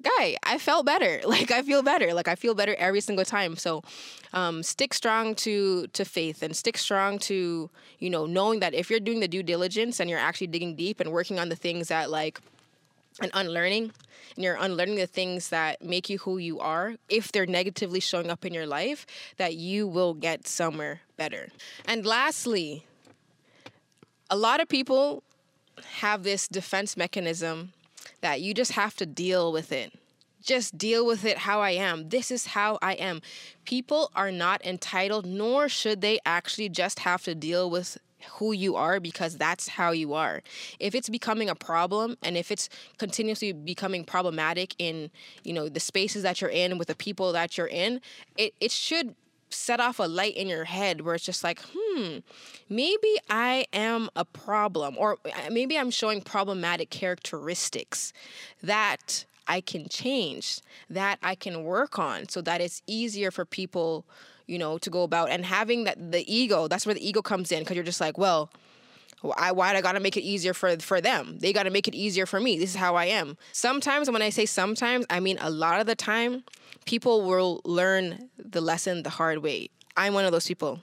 guy, 0.00 0.38
I 0.42 0.56
felt 0.56 0.86
better. 0.86 1.20
Like 1.26 1.50
I 1.50 1.60
feel 1.60 1.82
better. 1.82 2.14
Like 2.14 2.26
I 2.26 2.36
feel 2.36 2.54
better 2.54 2.74
every 2.78 3.02
single 3.02 3.26
time. 3.26 3.56
So 3.56 3.82
um, 4.32 4.62
stick 4.62 4.94
strong 4.94 5.34
to 5.34 5.88
to 5.88 6.06
faith 6.06 6.42
and 6.42 6.56
stick 6.56 6.78
strong 6.78 7.18
to 7.30 7.68
you 7.98 8.08
know 8.08 8.24
knowing 8.24 8.60
that 8.60 8.72
if 8.72 8.88
you're 8.88 8.98
doing 8.98 9.20
the 9.20 9.28
due 9.28 9.42
diligence 9.42 10.00
and 10.00 10.08
you're 10.08 10.18
actually 10.18 10.46
digging 10.46 10.74
deep 10.74 11.00
and 11.00 11.12
working 11.12 11.38
on 11.38 11.50
the 11.50 11.56
things 11.56 11.88
that 11.88 12.08
like 12.08 12.40
and 13.20 13.30
unlearning 13.34 13.92
and 14.34 14.44
you're 14.44 14.56
unlearning 14.58 14.96
the 14.96 15.06
things 15.06 15.50
that 15.50 15.82
make 15.82 16.08
you 16.10 16.18
who 16.18 16.38
you 16.38 16.58
are 16.58 16.94
if 17.08 17.30
they're 17.30 17.46
negatively 17.46 18.00
showing 18.00 18.30
up 18.30 18.44
in 18.44 18.52
your 18.52 18.66
life 18.66 19.06
that 19.36 19.54
you 19.54 19.86
will 19.86 20.14
get 20.14 20.46
somewhere 20.46 21.00
better 21.16 21.48
and 21.86 22.04
lastly 22.04 22.86
a 24.30 24.36
lot 24.36 24.60
of 24.60 24.68
people 24.68 25.22
have 25.98 26.22
this 26.22 26.48
defense 26.48 26.96
mechanism 26.96 27.72
that 28.20 28.40
you 28.40 28.54
just 28.54 28.72
have 28.72 28.94
to 28.96 29.06
deal 29.06 29.52
with 29.52 29.70
it 29.70 29.92
just 30.44 30.76
deal 30.76 31.06
with 31.06 31.24
it 31.24 31.38
how 31.38 31.60
I 31.60 31.70
am. 31.70 32.10
This 32.10 32.30
is 32.30 32.48
how 32.48 32.78
I 32.82 32.92
am. 32.94 33.22
People 33.64 34.10
are 34.14 34.30
not 34.30 34.64
entitled, 34.64 35.24
nor 35.24 35.68
should 35.68 36.02
they 36.02 36.18
actually 36.26 36.68
just 36.68 37.00
have 37.00 37.24
to 37.24 37.34
deal 37.34 37.70
with 37.70 37.98
who 38.32 38.52
you 38.52 38.76
are 38.76 39.00
because 39.00 39.36
that's 39.36 39.68
how 39.68 39.90
you 39.90 40.14
are. 40.14 40.42
If 40.78 40.94
it's 40.94 41.08
becoming 41.08 41.48
a 41.48 41.54
problem 41.54 42.16
and 42.22 42.36
if 42.36 42.50
it's 42.50 42.68
continuously 42.98 43.52
becoming 43.52 44.04
problematic 44.04 44.74
in, 44.78 45.10
you 45.42 45.52
know, 45.52 45.68
the 45.68 45.80
spaces 45.80 46.22
that 46.22 46.40
you're 46.40 46.50
in 46.50 46.78
with 46.78 46.88
the 46.88 46.94
people 46.94 47.32
that 47.32 47.56
you're 47.56 47.66
in, 47.66 48.00
it, 48.36 48.54
it 48.60 48.70
should 48.70 49.14
set 49.50 49.80
off 49.80 49.98
a 49.98 50.04
light 50.04 50.36
in 50.36 50.48
your 50.48 50.64
head 50.64 51.02
where 51.02 51.14
it's 51.14 51.24
just 51.24 51.44
like, 51.44 51.60
hmm, 51.74 52.18
maybe 52.68 53.16
I 53.30 53.66
am 53.72 54.10
a 54.16 54.24
problem 54.24 54.96
or 54.98 55.18
uh, 55.24 55.50
maybe 55.50 55.78
I'm 55.78 55.90
showing 55.90 56.20
problematic 56.20 56.90
characteristics 56.90 58.12
that 58.62 59.24
I 59.46 59.60
can 59.60 59.88
change, 59.88 60.60
that 60.90 61.18
I 61.22 61.34
can 61.34 61.64
work 61.64 61.98
on 61.98 62.28
so 62.28 62.40
that 62.42 62.60
it's 62.60 62.82
easier 62.86 63.30
for 63.30 63.44
people 63.44 64.04
you 64.46 64.58
know, 64.58 64.78
to 64.78 64.90
go 64.90 65.02
about 65.02 65.30
and 65.30 65.44
having 65.44 65.84
that 65.84 66.12
the 66.12 66.24
ego, 66.32 66.68
that's 66.68 66.86
where 66.86 66.94
the 66.94 67.06
ego 67.06 67.22
comes 67.22 67.52
in 67.52 67.60
because 67.60 67.76
you're 67.76 67.84
just 67.84 68.00
like, 68.00 68.18
well, 68.18 68.50
I, 69.36 69.52
why 69.52 69.74
I 69.74 69.80
gotta 69.80 70.00
make 70.00 70.16
it 70.16 70.22
easier 70.22 70.52
for 70.52 70.76
for 70.78 71.00
them? 71.00 71.38
They 71.38 71.52
gotta 71.52 71.70
make 71.70 71.88
it 71.88 71.94
easier 71.94 72.26
for 72.26 72.40
me. 72.40 72.58
This 72.58 72.70
is 72.70 72.76
how 72.76 72.94
I 72.94 73.06
am. 73.06 73.36
Sometimes, 73.52 74.10
when 74.10 74.22
I 74.22 74.30
say 74.30 74.46
sometimes, 74.46 75.06
I 75.08 75.20
mean 75.20 75.38
a 75.40 75.50
lot 75.50 75.80
of 75.80 75.86
the 75.86 75.94
time, 75.94 76.44
people 76.84 77.22
will 77.22 77.60
learn 77.64 78.28
the 78.38 78.60
lesson 78.60 79.02
the 79.02 79.10
hard 79.10 79.38
way. 79.38 79.70
I'm 79.96 80.14
one 80.14 80.24
of 80.24 80.32
those 80.32 80.46
people. 80.46 80.82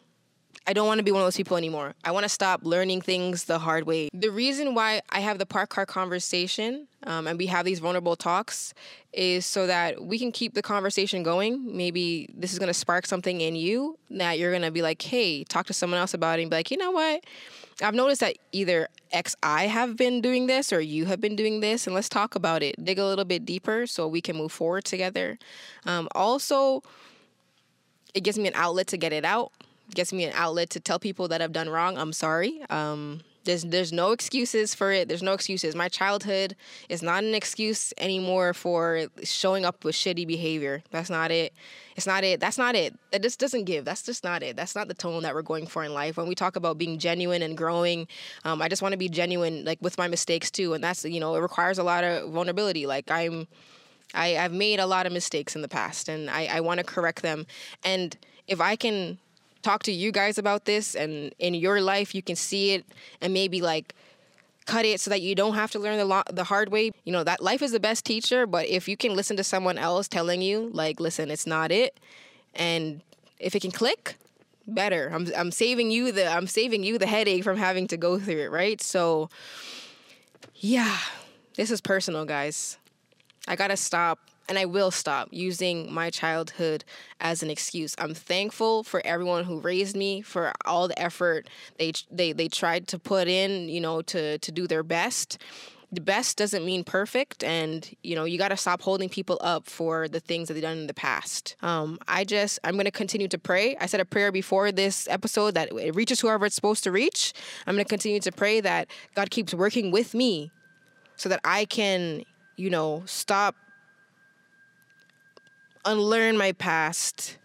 I 0.68 0.74
don't 0.74 0.86
want 0.88 1.00
to 1.00 1.04
be 1.04 1.12
one 1.12 1.22
of 1.22 1.26
those 1.26 1.38
people 1.38 1.58
anymore. 1.58 1.96
I 2.04 2.12
want 2.12 2.24
to 2.24 2.30
stop 2.30 2.62
learning 2.64 3.02
things 3.02 3.46
the 3.46 3.60
hard 3.60 3.86
way. 3.86 4.10
The 4.14 4.30
reason 4.30 4.76
why 4.76 5.02
I 5.10 5.20
have 5.20 5.40
the 5.40 5.46
Parked 5.46 5.72
Car 5.72 5.86
Conversation 5.86 6.88
um, 7.04 7.28
and 7.28 7.38
we 7.38 7.48
have 7.48 7.66
these 7.66 7.80
vulnerable 7.80 8.16
talks 8.16 8.74
is 9.12 9.46
so 9.46 9.66
that 9.68 10.04
we 10.04 10.20
can 10.20 10.32
keep 10.32 10.54
the 10.54 10.62
conversation 10.62 11.24
going. 11.24 11.76
Maybe 11.76 12.30
this 12.34 12.54
is 12.54 12.60
going 12.60 12.68
to 12.68 12.74
spark 12.74 13.08
something 13.08 13.42
in 13.42 13.56
you 13.56 13.98
that 14.12 14.38
you're 14.38 14.52
going 14.52 14.62
to 14.62 14.72
be 14.72 14.82
like, 14.82 15.02
hey, 15.02 15.44
talk 15.46 15.66
to 15.68 15.74
someone 15.74 16.00
else 16.00 16.14
about 16.14 16.40
it 16.40 16.44
and 16.44 16.52
be 16.52 16.58
like, 16.58 16.70
you 16.70 16.78
know 16.78 16.92
what? 16.92 17.24
I've 17.82 17.96
noticed 17.96 18.22
that 18.22 18.38
either 18.52 18.88
X 19.12 19.36
I 19.42 19.66
have 19.66 19.98
been 19.98 20.22
doing 20.22 20.46
this 20.46 20.72
or 20.72 20.80
you 20.80 21.06
have 21.06 21.20
been 21.20 21.36
doing 21.36 21.62
this, 21.62 21.88
and 21.88 21.96
let's 21.96 22.10
talk 22.10 22.36
about 22.36 22.62
it. 22.62 22.76
Dig 22.84 23.00
a 23.00 23.06
little 23.06 23.26
bit 23.26 23.44
deeper 23.44 23.88
so 23.88 24.08
we 24.08 24.22
can 24.22 24.36
move 24.36 24.52
forward 24.52 24.86
together. 24.86 25.40
Um, 25.86 26.08
also, 26.14 26.84
it 28.14 28.22
gives 28.22 28.38
me 28.38 28.48
an 28.48 28.54
outlet 28.56 28.86
to 28.88 28.98
get 28.98 29.14
it 29.14 29.26
out 29.26 29.52
gets 29.94 30.14
me 30.14 30.26
an 30.26 30.34
outlet 30.36 30.70
to 30.72 30.80
tell 30.80 31.00
people 31.00 31.28
that 31.30 31.42
I've 31.42 31.54
done 31.54 31.70
wrong. 31.70 31.98
I'm 31.98 32.14
sorry. 32.14 32.62
Um, 32.70 33.22
there's 33.44 33.64
there's 33.64 33.92
no 33.92 34.12
excuses 34.12 34.76
for 34.76 34.92
it. 34.92 35.08
There's 35.08 35.24
no 35.24 35.34
excuses. 35.34 35.76
My 35.76 35.90
childhood 35.90 36.56
is 36.90 37.02
not 37.02 37.24
an 37.24 37.34
excuse 37.34 37.94
anymore 37.98 38.54
for 38.54 39.08
showing 39.24 39.66
up 39.66 39.84
with 39.84 39.96
shitty 39.96 40.28
behavior. 40.28 40.84
That's 40.92 41.10
not 41.10 41.32
it. 41.32 41.54
It's 41.96 42.06
not 42.06 42.24
it. 42.24 42.40
That's 42.40 42.58
not 42.58 42.76
it. 42.76 42.98
That 43.12 43.24
just 43.24 43.40
doesn't 43.40 43.66
give. 43.66 43.84
That's 43.84 44.04
just 44.04 44.24
not 44.24 44.44
it. 44.44 44.56
That's 44.56 44.76
not 44.76 44.88
the 44.88 44.94
tone 44.94 45.24
that 45.24 45.34
we're 45.34 45.42
going 45.42 45.68
for 45.68 45.84
in 45.84 45.94
life. 45.94 46.18
When 46.18 46.28
we 46.28 46.36
talk 46.36 46.56
about 46.56 46.78
being 46.78 47.00
genuine 47.00 47.42
and 47.42 47.58
growing, 47.58 48.08
um, 48.46 48.62
I 48.62 48.68
just 48.68 48.82
want 48.82 48.94
to 48.94 48.98
be 48.98 49.10
genuine, 49.10 49.66
like 49.66 49.80
with 49.82 49.98
my 49.98 50.08
mistakes 50.08 50.52
too. 50.52 50.74
And 50.74 50.84
that's 50.84 51.04
you 51.04 51.20
know 51.20 51.36
it 51.36 51.40
requires 51.40 51.80
a 51.80 51.84
lot 51.84 52.04
of 52.04 52.32
vulnerability. 52.32 52.86
Like 52.86 53.10
I'm, 53.10 53.48
I 54.14 54.38
I've 54.38 54.54
made 54.54 54.80
a 54.80 54.86
lot 54.86 55.06
of 55.06 55.14
mistakes 55.14 55.56
in 55.56 55.64
the 55.64 55.68
past, 55.68 56.10
and 56.10 56.30
I 56.30 56.46
I 56.46 56.60
want 56.60 56.78
to 56.78 56.84
correct 56.84 57.24
them. 57.24 57.48
And 57.84 58.16
if 58.48 58.62
I 58.62 58.76
can 58.76 59.18
talk 59.62 59.84
to 59.84 59.92
you 59.92 60.12
guys 60.12 60.38
about 60.38 60.66
this 60.66 60.96
and 60.96 61.34
in 61.40 61.54
your 61.54 61.82
life 61.82 62.14
you 62.16 62.22
can 62.22 62.36
see 62.36 62.72
it 62.72 62.86
and 63.22 63.34
maybe 63.34 63.62
like 63.62 63.94
cut 64.66 64.86
it 64.86 65.00
so 65.00 65.10
that 65.10 65.22
you 65.22 65.36
don't 65.36 65.56
have 65.56 65.72
to 65.72 65.80
learn 65.80 65.98
the 65.98 66.06
lo- 66.06 66.24
the 66.32 66.44
hard 66.44 66.72
way. 66.72 66.92
You 67.04 67.12
know, 67.12 67.24
that 67.24 67.42
life 67.42 67.62
is 67.62 67.72
the 67.72 67.80
best 67.80 68.06
teacher, 68.06 68.46
but 68.46 68.68
if 68.68 68.88
you 68.88 68.96
can 68.96 69.16
listen 69.16 69.36
to 69.38 69.44
someone 69.44 69.78
else 69.78 70.08
telling 70.08 70.42
you 70.42 70.70
like 70.74 71.00
listen, 71.00 71.32
it's 71.32 71.48
not 71.48 71.72
it 71.72 72.00
and 72.54 73.02
if 73.40 73.56
it 73.56 73.62
can 73.62 73.72
click, 73.72 74.16
better. 74.68 75.10
I'm 75.14 75.28
I'm 75.36 75.52
saving 75.52 75.92
you 75.92 76.12
the 76.12 76.28
I'm 76.28 76.48
saving 76.48 76.84
you 76.84 76.98
the 76.98 77.08
headache 77.08 77.44
from 77.44 77.58
having 77.58 77.88
to 77.88 77.98
go 77.98 78.20
through 78.20 78.40
it, 78.40 78.52
right? 78.52 78.82
So 78.82 79.30
yeah, 80.56 80.98
this 81.56 81.72
is 81.72 81.82
personal, 81.82 82.26
guys. 82.26 82.78
I 83.48 83.56
got 83.56 83.70
to 83.70 83.78
stop 83.78 84.20
and 84.52 84.60
I 84.60 84.66
will 84.66 84.92
stop 84.92 85.30
using 85.32 85.90
my 85.94 86.10
childhood 86.10 86.84
as 87.22 87.42
an 87.42 87.50
excuse. 87.50 87.96
I'm 87.98 88.14
thankful 88.14 88.84
for 88.84 89.02
everyone 89.06 89.46
who 89.46 89.62
raised 89.62 89.96
me, 89.96 90.22
for 90.22 90.52
all 90.66 90.90
the 90.90 91.02
effort 91.02 91.50
they 91.80 91.94
they 92.12 92.34
they 92.34 92.50
tried 92.50 92.90
to 92.90 93.00
put 93.00 93.30
in, 93.30 93.70
you 93.70 93.80
know, 93.80 94.02
to 94.02 94.38
to 94.40 94.52
do 94.52 94.68
their 94.68 94.84
best. 94.84 95.38
The 95.94 96.02
best 96.02 96.38
doesn't 96.38 96.66
mean 96.66 96.84
perfect, 96.84 97.46
and 97.46 97.90
you 98.04 98.14
know 98.14 98.26
you 98.26 98.38
got 98.38 98.50
to 98.50 98.58
stop 98.58 98.82
holding 98.82 99.08
people 99.08 99.38
up 99.40 99.68
for 99.68 100.10
the 100.10 100.20
things 100.20 100.50
that 100.50 100.56
they've 100.56 100.64
done 100.64 100.80
in 100.80 100.88
the 100.88 100.94
past. 100.94 101.56
Um, 101.62 101.98
I 102.10 102.26
just 102.26 102.60
I'm 102.66 102.76
gonna 102.76 102.92
continue 102.92 103.30
to 103.30 103.40
pray. 103.40 103.78
I 103.78 103.86
said 103.86 104.02
a 104.02 104.06
prayer 104.06 104.34
before 104.34 104.74
this 104.74 105.08
episode 105.08 105.54
that 105.54 105.72
it 105.72 105.96
reaches 105.96 106.20
whoever 106.20 106.46
it's 106.46 106.56
supposed 106.56 106.84
to 106.84 106.92
reach. 106.92 107.32
I'm 107.66 107.76
gonna 107.76 107.86
continue 107.86 108.20
to 108.20 108.34
pray 108.34 108.60
that 108.60 108.90
God 109.16 109.32
keeps 109.32 109.54
working 109.54 109.92
with 109.92 110.14
me, 110.14 110.52
so 111.16 111.30
that 111.30 111.40
I 111.46 111.64
can 111.64 112.24
you 112.58 112.70
know 112.70 113.04
stop 113.06 113.56
unlearn 115.86 116.38
my 116.38 116.52
past, 116.54 117.38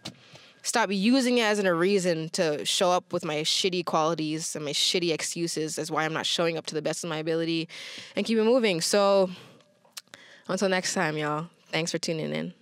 stop 0.61 0.91
using 0.91 1.37
it 1.37 1.43
as 1.43 1.59
a 1.59 1.73
reason 1.73 2.29
to 2.29 2.65
show 2.65 2.91
up 2.91 3.13
with 3.13 3.23
my 3.25 3.37
shitty 3.37 3.85
qualities 3.85 4.55
and 4.55 4.65
my 4.65 4.71
shitty 4.71 5.13
excuses 5.13 5.79
as 5.79 5.89
why 5.89 6.03
I'm 6.03 6.13
not 6.13 6.25
showing 6.25 6.57
up 6.57 6.65
to 6.67 6.75
the 6.75 6.81
best 6.81 7.03
of 7.03 7.09
my 7.09 7.17
ability 7.17 7.67
and 8.15 8.25
keep 8.25 8.37
it 8.37 8.43
moving. 8.43 8.81
So 8.81 9.29
until 10.47 10.69
next 10.69 10.93
time, 10.93 11.17
y'all, 11.17 11.47
thanks 11.71 11.91
for 11.91 11.97
tuning 11.97 12.33
in. 12.33 12.53